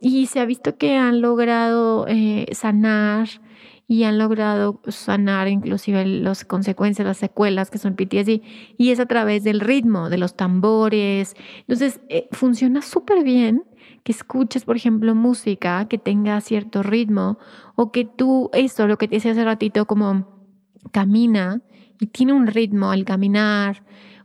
y 0.00 0.26
se 0.26 0.40
ha 0.40 0.46
visto 0.46 0.76
que 0.76 0.96
han 0.96 1.20
logrado 1.20 2.06
eh, 2.08 2.46
sanar 2.52 3.28
y 3.90 4.04
han 4.04 4.18
logrado 4.18 4.80
sanar 4.86 5.48
inclusive 5.48 6.06
las 6.06 6.44
consecuencias, 6.44 7.04
las 7.04 7.16
secuelas 7.16 7.72
que 7.72 7.78
son 7.78 7.96
PTSD, 7.96 8.40
y 8.78 8.90
es 8.90 9.00
a 9.00 9.06
través 9.06 9.42
del 9.42 9.58
ritmo, 9.58 10.08
de 10.08 10.16
los 10.16 10.36
tambores. 10.36 11.34
Entonces, 11.62 12.00
eh, 12.08 12.28
funciona 12.30 12.82
súper 12.82 13.24
bien 13.24 13.64
que 14.04 14.12
escuches, 14.12 14.64
por 14.64 14.76
ejemplo, 14.76 15.16
música 15.16 15.88
que 15.88 15.98
tenga 15.98 16.40
cierto 16.40 16.84
ritmo, 16.84 17.38
o 17.74 17.90
que 17.90 18.04
tú, 18.04 18.48
eso, 18.52 18.86
lo 18.86 18.96
que 18.96 19.08
te 19.08 19.16
decía 19.16 19.32
hace 19.32 19.44
ratito, 19.44 19.86
como 19.86 20.28
camina 20.92 21.60
y 21.98 22.06
tiene 22.06 22.32
un 22.32 22.46
ritmo 22.46 22.92
al 22.92 23.04
caminar, 23.04 23.82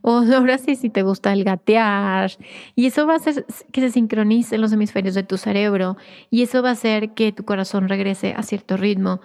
o 0.08 0.22
ahora 0.38 0.60
sí, 0.60 0.76
si 0.76 0.92
te 0.92 1.02
gusta 1.02 1.34
el 1.34 1.44
gatear. 1.44 2.32
Y 2.76 2.86
eso 2.86 3.08
va 3.08 3.14
a 3.14 3.16
hacer 3.18 3.46
que 3.72 3.82
se 3.82 3.90
sincronicen 3.90 4.62
los 4.62 4.72
hemisferios 4.72 5.16
de 5.16 5.24
tu 5.24 5.38
cerebro 5.38 5.98
y 6.30 6.44
eso 6.44 6.62
va 6.62 6.70
a 6.70 6.74
hacer 6.74 7.16
que 7.16 7.32
tu 7.32 7.44
corazón 7.44 7.90
regrese 7.90 8.36
a 8.38 8.44
cierto 8.44 8.78
ritmo 8.78 9.20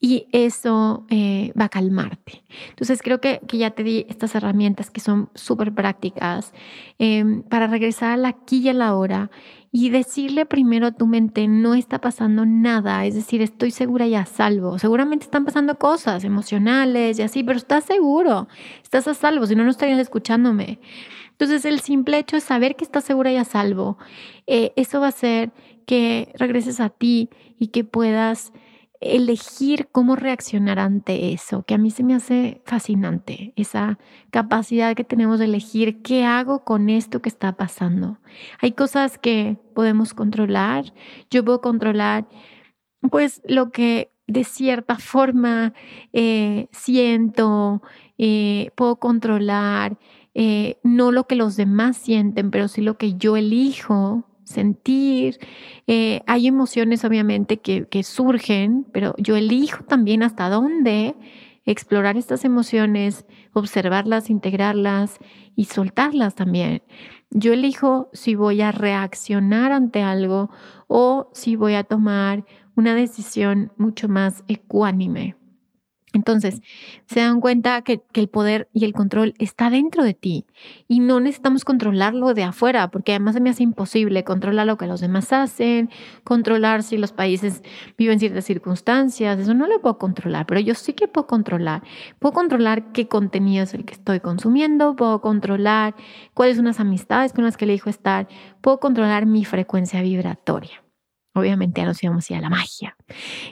y 0.00 0.26
eso 0.32 1.04
eh, 1.10 1.52
va 1.58 1.66
a 1.66 1.68
calmarte. 1.68 2.42
Entonces 2.70 3.02
creo 3.02 3.20
que, 3.20 3.40
que, 3.46 3.58
ya 3.58 3.70
te 3.70 3.84
di 3.84 4.06
estas 4.08 4.34
herramientas 4.34 4.90
que 4.90 5.00
son 5.00 5.28
súper 5.34 5.72
prácticas 5.72 6.52
em, 6.98 7.42
para 7.42 7.66
regresar 7.66 8.12
al 8.12 8.24
aquí 8.24 8.60
y 8.60 8.70
a 8.70 8.72
la 8.72 8.94
hora 8.94 9.30
y 9.74 9.88
decirle 9.88 10.44
primero 10.44 10.86
a 10.86 10.92
tu 10.92 11.06
mente, 11.06 11.48
no 11.48 11.74
está 11.74 11.98
pasando 11.98 12.44
nada, 12.44 13.06
es 13.06 13.14
decir, 13.14 13.40
estoy 13.40 13.70
segura 13.70 14.06
y 14.06 14.14
a 14.14 14.26
salvo. 14.26 14.78
Seguramente 14.78 15.24
están 15.24 15.46
pasando 15.46 15.78
cosas 15.78 16.24
emocionales 16.24 17.18
y 17.18 17.22
así, 17.22 17.42
pero 17.42 17.56
estás 17.56 17.84
seguro, 17.84 18.48
estás 18.82 19.08
a 19.08 19.14
salvo, 19.14 19.46
si 19.46 19.56
no, 19.56 19.64
no 19.64 19.70
estarías 19.70 19.98
escuchándome. 19.98 20.78
Entonces, 21.30 21.64
el 21.64 21.80
simple 21.80 22.18
hecho 22.18 22.36
de 22.36 22.40
saber 22.40 22.76
que 22.76 22.84
estás 22.84 23.04
segura 23.04 23.32
y 23.32 23.36
a 23.36 23.44
salvo, 23.44 23.96
eh, 24.46 24.74
eso 24.76 25.00
va 25.00 25.06
a 25.06 25.08
hacer 25.08 25.52
que 25.86 26.30
regreses 26.38 26.78
a 26.78 26.90
ti 26.90 27.30
y 27.58 27.68
que 27.68 27.82
puedas 27.82 28.52
elegir 29.02 29.88
cómo 29.90 30.16
reaccionar 30.16 30.78
ante 30.78 31.32
eso, 31.32 31.64
que 31.64 31.74
a 31.74 31.78
mí 31.78 31.90
se 31.90 32.04
me 32.04 32.14
hace 32.14 32.62
fascinante, 32.64 33.52
esa 33.56 33.98
capacidad 34.30 34.94
que 34.94 35.04
tenemos 35.04 35.38
de 35.38 35.46
elegir 35.46 36.02
qué 36.02 36.24
hago 36.24 36.64
con 36.64 36.88
esto 36.88 37.20
que 37.20 37.28
está 37.28 37.56
pasando. 37.56 38.18
Hay 38.60 38.72
cosas 38.72 39.18
que 39.18 39.58
podemos 39.74 40.14
controlar, 40.14 40.92
yo 41.30 41.44
puedo 41.44 41.60
controlar 41.60 42.26
pues 43.10 43.42
lo 43.46 43.70
que 43.70 44.12
de 44.26 44.44
cierta 44.44 44.96
forma 44.98 45.74
eh, 46.12 46.68
siento, 46.70 47.82
eh, 48.18 48.70
puedo 48.76 48.96
controlar 48.96 49.98
eh, 50.34 50.78
no 50.82 51.12
lo 51.12 51.26
que 51.26 51.36
los 51.36 51.56
demás 51.56 51.96
sienten, 51.96 52.50
pero 52.50 52.68
sí 52.68 52.80
lo 52.80 52.96
que 52.96 53.14
yo 53.14 53.36
elijo 53.36 54.24
sentir. 54.52 55.38
Eh, 55.86 56.20
hay 56.26 56.46
emociones 56.46 57.04
obviamente 57.04 57.58
que, 57.58 57.86
que 57.88 58.02
surgen, 58.02 58.86
pero 58.92 59.14
yo 59.18 59.36
elijo 59.36 59.84
también 59.84 60.22
hasta 60.22 60.48
dónde 60.48 61.16
explorar 61.64 62.16
estas 62.16 62.44
emociones, 62.44 63.24
observarlas, 63.52 64.30
integrarlas 64.30 65.18
y 65.56 65.66
soltarlas 65.66 66.34
también. 66.34 66.82
Yo 67.30 67.52
elijo 67.52 68.10
si 68.12 68.34
voy 68.34 68.60
a 68.62 68.72
reaccionar 68.72 69.72
ante 69.72 70.02
algo 70.02 70.50
o 70.88 71.30
si 71.32 71.56
voy 71.56 71.74
a 71.74 71.84
tomar 71.84 72.44
una 72.76 72.94
decisión 72.94 73.72
mucho 73.76 74.08
más 74.08 74.44
ecuánime. 74.48 75.36
Entonces, 76.12 76.60
se 77.06 77.20
dan 77.20 77.40
cuenta 77.40 77.82
que, 77.82 78.02
el 78.14 78.28
poder 78.28 78.68
y 78.72 78.84
el 78.84 78.92
control 78.92 79.34
está 79.38 79.70
dentro 79.70 80.04
de 80.04 80.14
ti 80.14 80.46
y 80.86 81.00
no 81.00 81.20
necesitamos 81.20 81.64
controlarlo 81.64 82.34
de 82.34 82.44
afuera, 82.44 82.90
porque 82.90 83.12
además 83.12 83.34
se 83.34 83.40
me 83.40 83.50
hace 83.50 83.62
imposible 83.62 84.22
controlar 84.22 84.66
lo 84.66 84.76
que 84.76 84.86
los 84.86 85.00
demás 85.00 85.32
hacen, 85.32 85.90
controlar 86.24 86.82
si 86.82 86.98
los 86.98 87.12
países 87.12 87.62
viven 87.96 88.18
ciertas 88.18 88.44
circunstancias, 88.44 89.38
eso 89.38 89.54
no 89.54 89.66
lo 89.66 89.80
puedo 89.80 89.98
controlar, 89.98 90.46
pero 90.46 90.60
yo 90.60 90.74
sí 90.74 90.92
que 90.92 91.08
puedo 91.08 91.26
controlar. 91.26 91.82
Puedo 92.18 92.34
controlar 92.34 92.92
qué 92.92 93.08
contenido 93.08 93.64
es 93.64 93.74
el 93.74 93.84
que 93.84 93.94
estoy 93.94 94.20
consumiendo, 94.20 94.94
puedo 94.94 95.20
controlar 95.20 95.94
cuáles 96.34 96.56
son 96.56 96.66
las 96.66 96.80
amistades 96.80 97.32
con 97.32 97.44
las 97.44 97.56
que 97.56 97.64
elijo 97.64 97.88
estar, 97.88 98.28
puedo 98.60 98.78
controlar 98.80 99.26
mi 99.26 99.44
frecuencia 99.44 100.02
vibratoria. 100.02 100.81
Obviamente 101.34 101.80
ya 101.80 101.86
nos 101.86 102.02
íbamos 102.02 102.30
a 102.30 102.40
la 102.40 102.50
magia. 102.50 102.96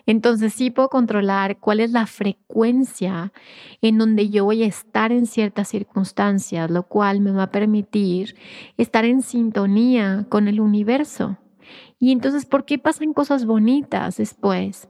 Entonces 0.06 0.52
sí 0.52 0.70
puedo 0.70 0.88
controlar 0.90 1.58
cuál 1.58 1.80
es 1.80 1.92
la 1.92 2.06
frecuencia 2.06 3.32
en 3.80 3.96
donde 3.96 4.28
yo 4.28 4.44
voy 4.44 4.62
a 4.62 4.66
estar 4.66 5.12
en 5.12 5.26
ciertas 5.26 5.68
circunstancias, 5.68 6.70
lo 6.70 6.82
cual 6.82 7.20
me 7.20 7.30
va 7.30 7.44
a 7.44 7.50
permitir 7.50 8.36
estar 8.76 9.04
en 9.04 9.22
sintonía 9.22 10.26
con 10.28 10.46
el 10.46 10.60
universo. 10.60 11.38
Y 11.98 12.12
entonces, 12.12 12.46
¿por 12.46 12.64
qué 12.64 12.78
pasan 12.78 13.12
cosas 13.12 13.44
bonitas 13.46 14.16
después? 14.16 14.88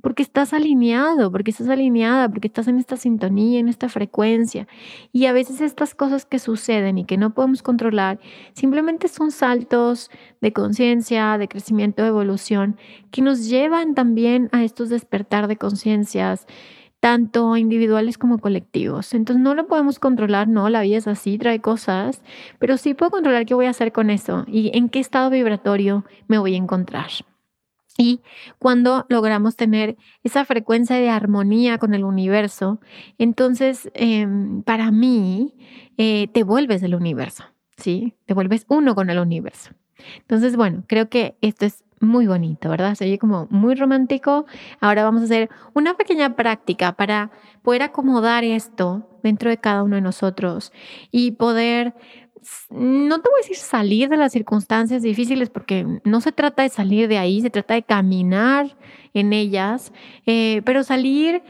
Porque 0.00 0.22
estás 0.22 0.52
alineado, 0.52 1.30
porque 1.32 1.50
estás 1.50 1.68
alineada, 1.68 2.28
porque 2.28 2.46
estás 2.46 2.68
en 2.68 2.78
esta 2.78 2.96
sintonía, 2.96 3.58
en 3.58 3.68
esta 3.68 3.88
frecuencia. 3.88 4.68
Y 5.12 5.26
a 5.26 5.32
veces 5.32 5.60
estas 5.60 5.94
cosas 5.94 6.24
que 6.24 6.38
suceden 6.38 6.98
y 6.98 7.04
que 7.04 7.16
no 7.16 7.34
podemos 7.34 7.62
controlar, 7.62 8.20
simplemente 8.52 9.08
son 9.08 9.30
saltos 9.30 10.10
de 10.40 10.52
conciencia, 10.52 11.36
de 11.38 11.48
crecimiento, 11.48 12.02
de 12.02 12.08
evolución, 12.08 12.76
que 13.10 13.22
nos 13.22 13.48
llevan 13.48 13.94
también 13.94 14.48
a 14.52 14.62
estos 14.62 14.88
despertar 14.88 15.48
de 15.48 15.56
conciencias, 15.56 16.46
tanto 17.00 17.56
individuales 17.56 18.18
como 18.18 18.38
colectivos. 18.38 19.14
Entonces 19.14 19.42
no 19.42 19.54
lo 19.54 19.66
podemos 19.66 19.98
controlar, 19.98 20.48
no, 20.48 20.68
la 20.68 20.82
vida 20.82 20.96
es 20.98 21.08
así, 21.08 21.38
trae 21.38 21.60
cosas, 21.60 22.22
pero 22.58 22.76
sí 22.76 22.94
puedo 22.94 23.10
controlar 23.10 23.46
qué 23.46 23.54
voy 23.54 23.66
a 23.66 23.70
hacer 23.70 23.92
con 23.92 24.10
eso 24.10 24.44
y 24.46 24.76
en 24.76 24.88
qué 24.88 25.00
estado 25.00 25.30
vibratorio 25.30 26.04
me 26.28 26.38
voy 26.38 26.54
a 26.54 26.58
encontrar. 26.58 27.10
Y 28.00 28.20
cuando 28.60 29.06
logramos 29.08 29.56
tener 29.56 29.96
esa 30.22 30.44
frecuencia 30.44 30.96
de 30.96 31.10
armonía 31.10 31.78
con 31.78 31.94
el 31.94 32.04
universo, 32.04 32.80
entonces 33.18 33.90
em, 33.94 34.62
para 34.62 34.92
mí 34.92 35.56
eh, 35.96 36.28
te 36.32 36.44
vuelves 36.44 36.82
el 36.84 36.94
universo, 36.94 37.44
¿sí? 37.76 38.14
Te 38.24 38.34
vuelves 38.34 38.64
uno 38.68 38.94
con 38.94 39.10
el 39.10 39.18
universo. 39.18 39.72
Entonces, 40.20 40.56
bueno, 40.56 40.84
creo 40.86 41.08
que 41.08 41.36
esto 41.40 41.66
es 41.66 41.84
muy 42.00 42.28
bonito, 42.28 42.68
¿verdad? 42.68 42.94
Se 42.94 43.04
oye 43.04 43.18
como 43.18 43.48
muy 43.50 43.74
romántico. 43.74 44.46
Ahora 44.80 45.02
vamos 45.02 45.22
a 45.22 45.24
hacer 45.24 45.50
una 45.74 45.94
pequeña 45.94 46.36
práctica 46.36 46.92
para 46.92 47.32
poder 47.62 47.82
acomodar 47.82 48.44
esto 48.44 49.08
dentro 49.24 49.50
de 49.50 49.58
cada 49.58 49.82
uno 49.82 49.96
de 49.96 50.02
nosotros 50.02 50.72
y 51.10 51.32
poder 51.32 51.94
no 52.70 53.20
te 53.20 53.28
voy 53.28 53.38
a 53.38 53.42
decir 53.42 53.56
salir 53.56 54.08
de 54.08 54.16
las 54.16 54.32
circunstancias 54.32 55.02
difíciles 55.02 55.50
porque 55.50 55.86
no 56.04 56.20
se 56.20 56.32
trata 56.32 56.62
de 56.62 56.68
salir 56.68 57.08
de 57.08 57.18
ahí, 57.18 57.40
se 57.40 57.50
trata 57.50 57.74
de 57.74 57.82
caminar 57.82 58.76
en 59.14 59.32
ellas, 59.32 59.92
eh, 60.26 60.62
pero 60.64 60.82
salir 60.84 61.42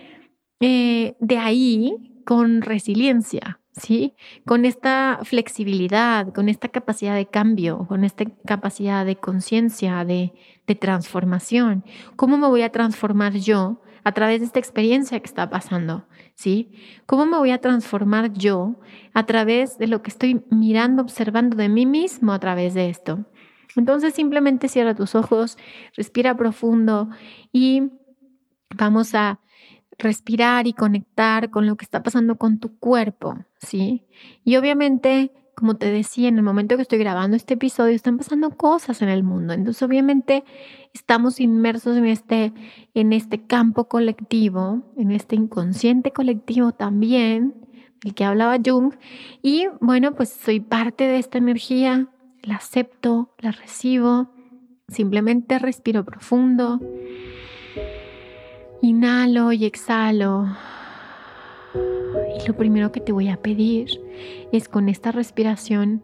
eh, 0.61 1.17
de 1.21 1.39
ahí 1.39 2.23
con 2.25 2.63
resiliencia, 2.63 3.61
¿sí? 3.73 4.15
Con 4.47 4.65
esta 4.65 5.21
flexibilidad, 5.23 6.33
con 6.33 6.49
esta 6.49 6.69
capacidad 6.69 7.15
de 7.15 7.27
cambio, 7.27 7.87
con 7.89 8.05
esta 8.05 8.25
capacidad 8.47 9.07
de 9.07 9.17
conciencia, 9.17 10.05
de, 10.05 10.33
de 10.67 10.75
transformación. 10.75 11.85
¿Cómo 12.17 12.37
me 12.39 12.49
voy 12.49 12.63
a 12.63 12.73
transformar 12.73 13.35
yo 13.35 13.81
a 14.09 14.13
través 14.13 14.41
de 14.41 14.47
esta 14.47 14.59
experiencia 14.59 15.21
que 15.21 15.27
está 15.27 15.51
pasando? 15.51 16.07
¿sí? 16.39 16.71
¿Cómo 17.07 17.27
me 17.27 17.37
voy 17.37 17.51
a 17.51 17.61
transformar 17.61 18.33
yo 18.33 18.77
a 19.13 19.27
través 19.27 19.77
de 19.77 19.89
lo 19.89 20.03
que 20.03 20.11
estoy 20.11 20.45
mirando, 20.51 21.03
observando 21.03 21.57
de 21.57 21.69
mí 21.69 21.85
mismo 21.85 22.33
a 22.33 22.39
través 22.39 22.75
de 22.75 22.89
esto? 22.89 23.27
Entonces 23.77 24.15
simplemente 24.15 24.69
cierra 24.69 24.95
tus 24.95 25.17
ojos, 25.17 25.59
respira 25.97 26.37
profundo 26.37 27.11
y 27.53 27.91
vamos 28.77 29.17
a 29.17 29.41
respirar 29.99 30.69
y 30.69 30.75
conectar 30.75 31.51
con 31.51 31.67
lo 31.67 31.77
que 31.77 31.85
está 31.85 32.05
pasando 32.05 32.37
con 32.37 32.61
tu 32.61 32.79
cuerpo, 32.79 33.37
¿sí? 33.59 34.07
Y 34.45 34.57
obviamente 34.57 35.33
como 35.59 35.77
te 35.77 35.91
decía, 35.91 36.29
en 36.29 36.37
el 36.37 36.45
momento 36.45 36.77
que 36.77 36.83
estoy 36.83 36.99
grabando 36.99 37.37
este 37.37 37.55
episodio 37.55 37.95
están 37.95 38.17
pasando 38.17 38.51
cosas 38.51 39.03
en 39.03 39.09
el 39.09 39.25
mundo. 39.25 39.55
Entonces, 39.55 39.83
obviamente, 39.83 40.45
estamos 40.95 41.41
inmersos 41.41 41.97
en 41.97 42.07
este, 42.07 42.53
en 42.95 43.13
este 43.13 43.43
campo 43.45 43.89
colectivo, 43.89 44.83
en 44.97 45.11
este 45.11 45.35
inconsciente 45.35 46.13
colectivo 46.13 46.73
también, 46.73 47.55
del 48.03 48.15
que 48.15 48.25
hablaba 48.25 48.59
Jung. 48.65 48.95
Y 49.43 49.67
bueno, 49.81 50.15
pues 50.15 50.29
soy 50.31 50.61
parte 50.61 51.09
de 51.09 51.19
esta 51.19 51.39
energía, 51.39 52.07
la 52.43 52.57
acepto, 52.57 53.35
la 53.39 53.51
recibo, 53.51 54.31
simplemente 54.87 55.59
respiro 55.59 56.05
profundo, 56.05 56.81
inhalo 58.81 59.53
y 59.53 59.65
exhalo. 59.65 60.47
Y 61.75 62.47
lo 62.47 62.57
primero 62.57 62.93
que 62.93 63.01
te 63.01 63.13
voy 63.13 63.29
a 63.29 63.41
pedir 63.41 63.89
es 64.53 64.69
con 64.69 64.89
esta 64.89 65.13
respiración, 65.13 66.03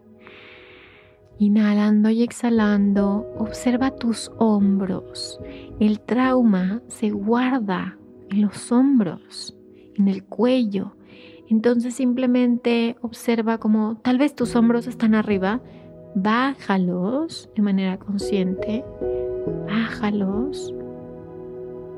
inhalando 1.39 2.09
y 2.09 2.23
exhalando, 2.23 3.27
observa 3.37 3.91
tus 3.91 4.31
hombros. 4.37 5.39
El 5.79 5.99
trauma 5.99 6.81
se 6.87 7.09
guarda 7.09 7.97
en 8.29 8.41
los 8.41 8.71
hombros, 8.71 9.55
en 9.95 10.07
el 10.07 10.23
cuello. 10.23 10.95
Entonces 11.47 11.93
simplemente 11.95 12.95
observa 13.01 13.59
como 13.59 13.97
tal 13.97 14.17
vez 14.17 14.35
tus 14.35 14.55
hombros 14.55 14.87
están 14.87 15.13
arriba, 15.13 15.61
bájalos 16.15 17.49
de 17.55 17.61
manera 17.61 17.97
consciente, 17.97 18.83
bájalos. 19.67 20.73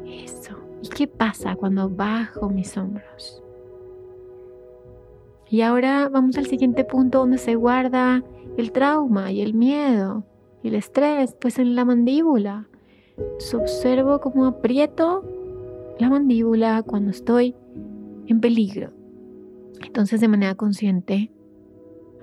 Eso. 0.06 0.58
¿Y 0.82 0.90
qué 0.90 1.08
pasa 1.08 1.56
cuando 1.56 1.90
bajo 1.90 2.50
mis 2.50 2.76
hombros? 2.78 3.42
Y 5.50 5.62
ahora 5.62 6.10
vamos 6.10 6.38
al 6.38 6.48
siguiente 6.48 6.84
punto 6.84 7.20
donde 7.20 7.38
se 7.38 7.56
guarda 7.56 8.24
el 8.58 8.72
trauma 8.72 9.32
y 9.32 9.42
el 9.42 9.54
miedo 9.54 10.26
y 10.64 10.70
el 10.70 10.76
estrés, 10.76 11.36
pues 11.40 11.60
en 11.60 11.76
la 11.76 11.86
mandíbula. 11.86 12.68
observo 13.54 14.20
cómo 14.20 14.46
aprieto 14.46 15.24
la 16.00 16.10
mandíbula 16.10 16.84
cuando 16.84 17.12
estoy 17.12 17.56
en 18.28 18.42
peligro. 18.42 18.92
Entonces 19.86 20.20
de 20.20 20.28
manera 20.28 20.56
consciente, 20.56 21.32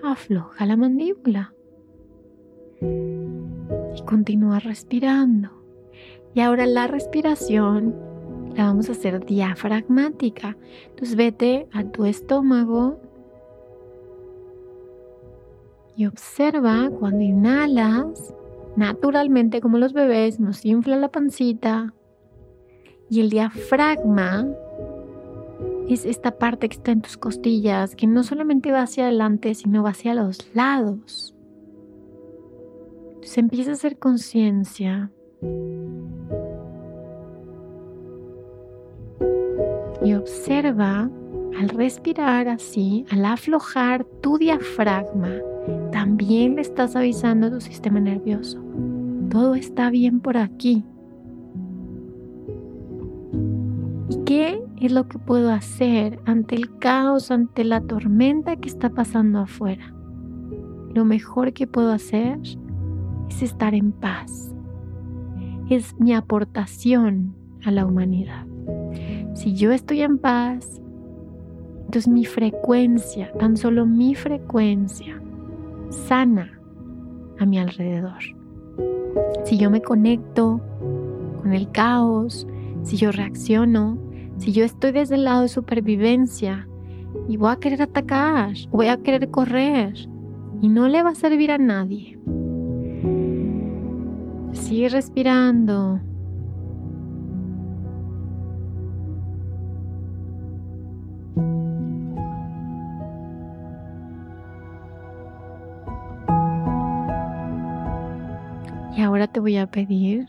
afloja 0.03 0.67
la 0.67 0.77
mandíbula 0.77 1.55
y 2.81 4.03
continúa 4.05 4.61
respirando. 4.61 5.51
Y 6.35 6.41
ahora 6.41 6.67
la 6.67 6.89
respiración 6.89 7.95
la 8.55 8.65
vamos 8.65 8.89
a 8.89 8.93
hacer 8.93 9.25
diafragmática. 9.25 10.57
Entonces 10.91 11.17
vete 11.17 11.69
a 11.73 11.85
tu 11.85 12.05
estómago 12.05 13.01
y 15.97 16.07
observa 16.07 16.91
cuando 16.99 17.21
inhalas, 17.21 18.35
naturalmente 18.77 19.61
como 19.61 19.79
los 19.79 19.93
bebés, 19.93 20.41
nos 20.41 20.65
infla 20.65 20.97
la 20.97 21.09
pancita 21.09 21.95
y 23.09 23.21
el 23.21 23.31
diafragma 23.31 24.49
es 25.89 26.05
esta 26.07 26.39
parte 26.39 26.69
que 26.69 26.77
está 26.77 26.93
en 26.93 27.03
tus 27.03 27.17
costillas, 27.17 27.95
que 27.95 28.07
no 28.07 28.23
solamente 28.23 28.73
va 28.73 28.83
hacia 28.83 29.05
adelante, 29.05 29.55
sino 29.55 29.83
va 29.83 29.91
hacia 29.91 30.15
los 30.15 30.39
lados. 30.55 31.35
Se 33.23 33.41
empieza 33.41 33.71
a 33.71 33.75
hacer 33.75 33.99
conciencia. 33.99 35.11
Y 40.03 40.15
observa 40.15 41.11
al 41.59 41.69
respirar 41.69 42.49
así, 42.49 43.05
al 43.11 43.25
aflojar 43.25 44.05
tu 44.05 44.39
diafragma, 44.39 45.41
también 45.93 46.57
le 46.57 46.63
estás 46.63 46.97
avisando 46.97 47.47
a 47.47 47.51
tu 47.51 47.61
sistema 47.61 48.01
nervioso. 48.01 48.63
Todo 49.31 49.55
está 49.55 49.91
bien 49.91 50.21
por 50.21 50.37
aquí. 50.37 50.85
¿Y 54.09 54.25
qué 54.25 54.65
es 54.81 54.93
lo 54.93 55.09
que 55.09 55.19
puedo 55.19 55.51
hacer 55.51 56.21
ante 56.27 56.57
el 56.57 56.79
caos, 56.79 57.31
ante 57.31 57.65
la 57.65 57.81
tormenta 57.81 58.57
que 58.57 58.69
está 58.69 58.91
pasando 58.91 59.41
afuera. 59.41 59.95
Lo 60.93 61.05
mejor 61.05 61.53
que 61.53 61.67
puedo 61.67 61.91
hacer 61.91 62.39
es 63.29 63.43
estar 63.43 63.75
en 63.75 63.93
paz. 63.93 64.55
Es 65.71 65.99
mi 65.99 66.13
aportación 66.13 67.35
a 67.65 67.71
la 67.71 67.87
humanidad. 67.87 68.47
Si 69.35 69.55
yo 69.55 69.73
estoy 69.73 70.03
en 70.03 70.19
paz, 70.19 70.81
entonces 71.87 72.09
mi 72.09 72.25
frecuencia, 72.25 73.33
tan 73.33 73.57
solo 73.57 73.87
mi 73.87 74.15
frecuencia, 74.15 75.21
sana 75.95 76.59
a 77.39 77.47
mi 77.47 77.59
alrededor. 77.59 78.23
Si 79.45 79.59
yo 79.59 79.71
me 79.71 79.81
conecto 79.81 80.61
con 81.41 81.53
el 81.53 81.71
caos, 81.71 82.47
si 82.83 82.97
yo 82.97 83.13
reacciono, 83.13 83.99
si 84.39 84.53
yo 84.53 84.65
estoy 84.65 84.93
desde 84.93 85.15
el 85.15 85.25
lado 85.25 85.43
de 85.43 85.49
supervivencia 85.49 86.69
y 87.29 87.37
voy 87.37 87.53
a 87.53 87.57
querer 87.57 87.83
atacar, 87.83 88.55
voy 88.71 88.89
a 88.89 88.97
querer 88.99 89.31
correr 89.31 89.95
y 90.61 90.69
no 90.69 90.89
le 90.89 91.03
va 91.03 91.11
a 91.11 91.15
servir 91.15 91.51
a 91.51 91.59
nadie. 91.59 92.19
Sigue 94.53 94.89
respirando. 94.89 96.01
Te 109.27 109.41
voy 109.41 109.57
a 109.57 109.67
pedir 109.67 110.27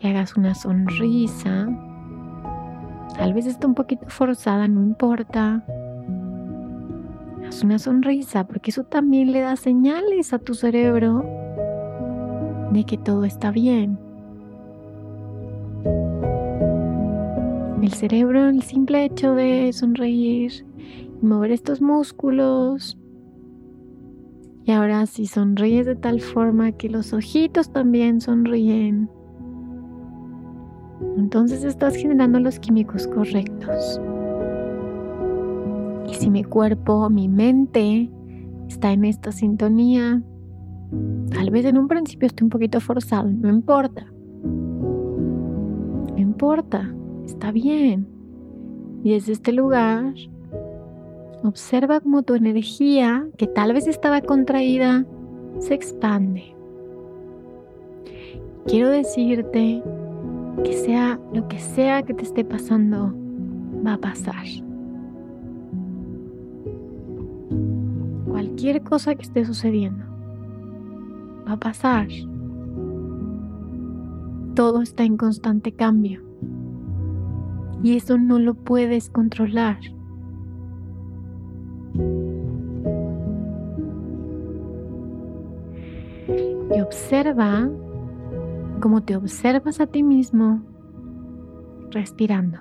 que 0.00 0.08
hagas 0.08 0.36
una 0.36 0.54
sonrisa. 0.54 1.68
Tal 3.16 3.34
vez 3.34 3.46
está 3.46 3.66
un 3.66 3.74
poquito 3.74 4.06
forzada, 4.08 4.68
no 4.68 4.82
importa. 4.82 5.64
Haz 7.46 7.62
una 7.62 7.78
sonrisa 7.78 8.46
porque 8.46 8.70
eso 8.70 8.84
también 8.84 9.32
le 9.32 9.40
da 9.40 9.56
señales 9.56 10.32
a 10.32 10.38
tu 10.38 10.54
cerebro 10.54 11.24
de 12.72 12.84
que 12.84 12.96
todo 12.96 13.24
está 13.24 13.50
bien. 13.50 13.98
El 17.82 17.92
cerebro, 17.92 18.48
el 18.48 18.62
simple 18.62 19.04
hecho 19.04 19.34
de 19.34 19.72
sonreír 19.72 20.64
y 21.20 21.26
mover 21.26 21.50
estos 21.50 21.82
músculos. 21.82 22.96
Y 24.64 24.70
ahora 24.70 25.06
si 25.06 25.26
sonríes 25.26 25.86
de 25.86 25.96
tal 25.96 26.20
forma 26.20 26.72
que 26.72 26.88
los 26.88 27.12
ojitos 27.12 27.72
también 27.72 28.20
sonríen 28.20 29.08
entonces 31.16 31.64
estás 31.64 31.94
generando 31.96 32.40
los 32.40 32.58
químicos 32.58 33.06
correctos. 33.06 34.00
Y 36.08 36.14
si 36.14 36.30
mi 36.30 36.44
cuerpo, 36.44 37.08
mi 37.10 37.28
mente 37.28 38.10
está 38.68 38.92
en 38.92 39.04
esta 39.04 39.32
sintonía, 39.32 40.22
tal 41.30 41.50
vez 41.50 41.64
en 41.66 41.78
un 41.78 41.88
principio 41.88 42.26
esté 42.26 42.44
un 42.44 42.50
poquito 42.50 42.80
forzado, 42.80 43.28
no 43.28 43.48
importa. 43.48 44.06
No 46.12 46.18
importa, 46.18 46.94
está 47.24 47.52
bien. 47.52 48.06
Y 49.04 49.12
desde 49.12 49.32
este 49.32 49.52
lugar, 49.52 50.14
observa 51.44 52.00
cómo 52.00 52.22
tu 52.22 52.34
energía, 52.34 53.26
que 53.36 53.46
tal 53.46 53.72
vez 53.72 53.86
estaba 53.86 54.20
contraída, 54.20 55.04
se 55.58 55.74
expande. 55.74 56.54
Quiero 58.66 58.88
decirte 58.90 59.82
que 60.64 60.72
sea 60.72 61.18
lo 61.32 61.48
que 61.48 61.58
sea 61.58 62.02
que 62.02 62.14
te 62.14 62.22
esté 62.22 62.44
pasando, 62.44 63.12
va 63.84 63.94
a 63.94 63.98
pasar. 63.98 64.44
Cualquier 68.28 68.82
cosa 68.82 69.14
que 69.14 69.22
esté 69.22 69.44
sucediendo, 69.44 70.04
va 71.46 71.52
a 71.52 71.60
pasar. 71.60 72.06
Todo 74.54 74.82
está 74.82 75.04
en 75.04 75.16
constante 75.16 75.72
cambio. 75.72 76.22
Y 77.82 77.96
eso 77.96 78.16
no 78.16 78.38
lo 78.38 78.54
puedes 78.54 79.10
controlar. 79.10 79.78
Observa 86.92 87.70
cómo 88.80 89.02
te 89.02 89.16
observas 89.16 89.80
a 89.80 89.86
ti 89.86 90.02
mismo 90.02 90.60
respirando. 91.90 92.58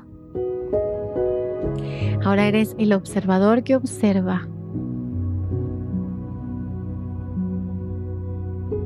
Ahora 2.24 2.48
eres 2.48 2.74
el 2.80 2.94
observador 2.94 3.64
que 3.64 3.76
observa. 3.76 4.48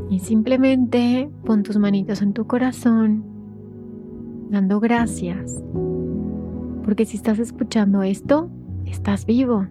Y 0.10 0.17
simplemente 0.17 1.29
pon 1.45 1.62
tus 1.62 1.77
manitos 1.77 2.23
en 2.23 2.34
tu 2.34 2.47
corazón, 2.47 3.23
dando 4.49 4.79
gracias. 4.79 5.63
Porque 6.84 7.05
si 7.05 7.17
estás 7.17 7.38
escuchando 7.38 8.01
esto, 8.01 8.49
estás 8.86 9.27
vivo. 9.27 9.67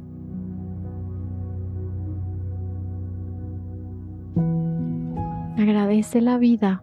Agradece 5.95 6.21
la 6.21 6.39
vida 6.39 6.83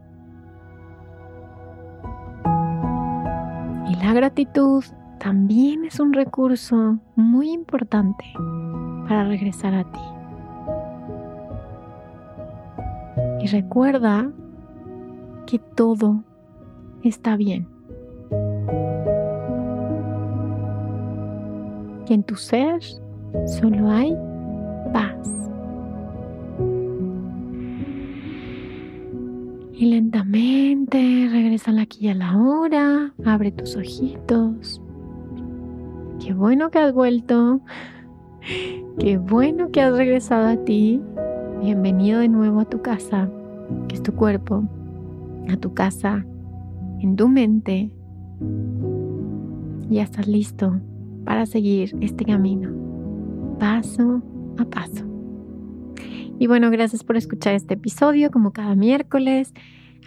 La 4.12 4.16
gratitud 4.16 4.84
también 5.20 5.86
es 5.86 5.98
un 6.02 6.12
recurso 6.12 6.98
muy 7.16 7.50
importante 7.50 8.26
para 9.08 9.24
regresar 9.24 9.74
a 9.74 9.86
ti. 9.86 10.02
Y 13.40 13.48
recuerda 13.48 14.30
que 15.46 15.60
todo 15.60 16.26
está 17.04 17.38
bien. 17.38 17.70
Que 22.06 22.14
en 22.16 22.24
tu 22.24 22.36
ser 22.36 22.82
solo 23.46 23.90
hay 23.90 24.14
paz. 24.92 25.51
Y 29.82 29.86
lentamente 29.86 31.28
regresa 31.32 31.72
aquí 31.82 32.08
a 32.08 32.14
la 32.14 32.38
hora, 32.38 33.16
abre 33.26 33.52
tus 33.52 33.76
ojitos. 33.76 34.80
Qué 36.24 36.36
bueno 36.36 36.70
que 36.70 36.78
has 36.78 36.94
vuelto. 36.94 37.62
Qué 39.00 39.18
bueno 39.18 39.72
que 39.72 39.82
has 39.82 39.98
regresado 39.98 40.50
a 40.50 40.58
ti. 40.66 41.02
Bienvenido 41.64 42.20
de 42.20 42.28
nuevo 42.28 42.60
a 42.60 42.66
tu 42.66 42.84
casa, 42.84 43.28
que 43.88 43.96
es 43.96 44.04
tu 44.04 44.14
cuerpo, 44.14 44.64
a 45.50 45.58
tu 45.58 45.74
casa, 45.74 46.28
en 47.00 47.16
tu 47.16 47.28
mente. 47.28 47.90
Ya 49.90 50.04
estás 50.04 50.28
listo 50.28 50.80
para 51.26 51.48
seguir 51.48 51.98
este 52.02 52.24
camino, 52.24 52.70
paso 53.58 54.22
a 54.60 54.66
paso. 54.66 55.11
Y 56.42 56.48
bueno, 56.48 56.72
gracias 56.72 57.04
por 57.04 57.18
escuchar 57.18 57.54
este 57.54 57.76
episodio 57.76 58.32
como 58.32 58.52
cada 58.52 58.74
miércoles. 58.74 59.54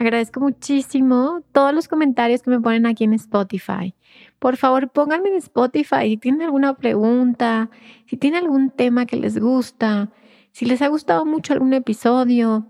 Agradezco 0.01 0.41
muchísimo 0.41 1.45
todos 1.53 1.73
los 1.73 1.87
comentarios 1.87 2.43
que 2.43 2.51
me 2.51 2.61
ponen 2.61 2.87
aquí 2.87 3.05
en 3.05 3.13
Spotify. 3.13 3.95
Por 4.41 4.57
favor, 4.57 4.91
pónganme 4.91 5.29
en 5.29 5.37
Spotify 5.37 6.09
si 6.09 6.17
tienen 6.17 6.43
alguna 6.43 6.75
pregunta, 6.75 7.71
si 8.07 8.17
tienen 8.17 8.43
algún 8.43 8.71
tema 8.71 9.07
que 9.07 9.15
les 9.15 9.39
gusta, 9.39 10.11
si 10.51 10.67
les 10.67 10.83
ha 10.83 10.89
gustado 10.89 11.25
mucho 11.25 11.53
algún 11.53 11.73
episodio, 11.73 12.67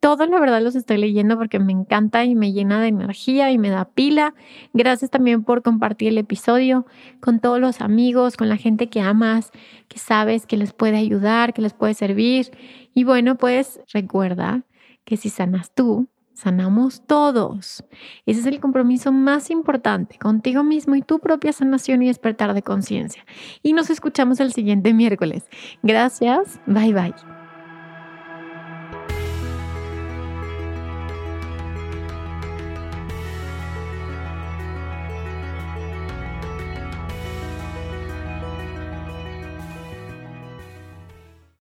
todo 0.00 0.26
la 0.26 0.38
verdad 0.38 0.62
los 0.62 0.76
estoy 0.76 0.98
leyendo 0.98 1.36
porque 1.36 1.58
me 1.58 1.72
encanta 1.72 2.24
y 2.24 2.34
me 2.34 2.52
llena 2.52 2.80
de 2.80 2.88
energía 2.88 3.50
y 3.50 3.58
me 3.58 3.70
da 3.70 3.86
pila. 3.86 4.34
Gracias 4.72 5.10
también 5.10 5.42
por 5.44 5.62
compartir 5.62 6.08
el 6.08 6.18
episodio 6.18 6.86
con 7.20 7.40
todos 7.40 7.60
los 7.60 7.80
amigos, 7.80 8.36
con 8.36 8.48
la 8.48 8.56
gente 8.56 8.88
que 8.88 9.00
amas, 9.00 9.50
que 9.88 9.98
sabes 9.98 10.46
que 10.46 10.56
les 10.56 10.72
puede 10.72 10.96
ayudar, 10.96 11.52
que 11.52 11.62
les 11.62 11.74
puede 11.74 11.94
servir. 11.94 12.50
Y 12.94 13.04
bueno, 13.04 13.36
pues 13.36 13.80
recuerda 13.92 14.64
que 15.04 15.16
si 15.16 15.28
sanas 15.28 15.72
tú, 15.74 16.08
sanamos 16.34 17.06
todos. 17.06 17.84
Ese 18.26 18.40
es 18.40 18.46
el 18.46 18.60
compromiso 18.60 19.12
más 19.12 19.50
importante 19.50 20.18
contigo 20.18 20.64
mismo 20.64 20.94
y 20.94 21.02
tu 21.02 21.18
propia 21.18 21.52
sanación 21.52 22.02
y 22.02 22.06
despertar 22.06 22.54
de 22.54 22.62
conciencia. 22.62 23.24
Y 23.62 23.72
nos 23.74 23.90
escuchamos 23.90 24.40
el 24.40 24.52
siguiente 24.52 24.94
miércoles. 24.94 25.48
Gracias. 25.82 26.60
Bye 26.66 26.94
bye. 26.94 27.39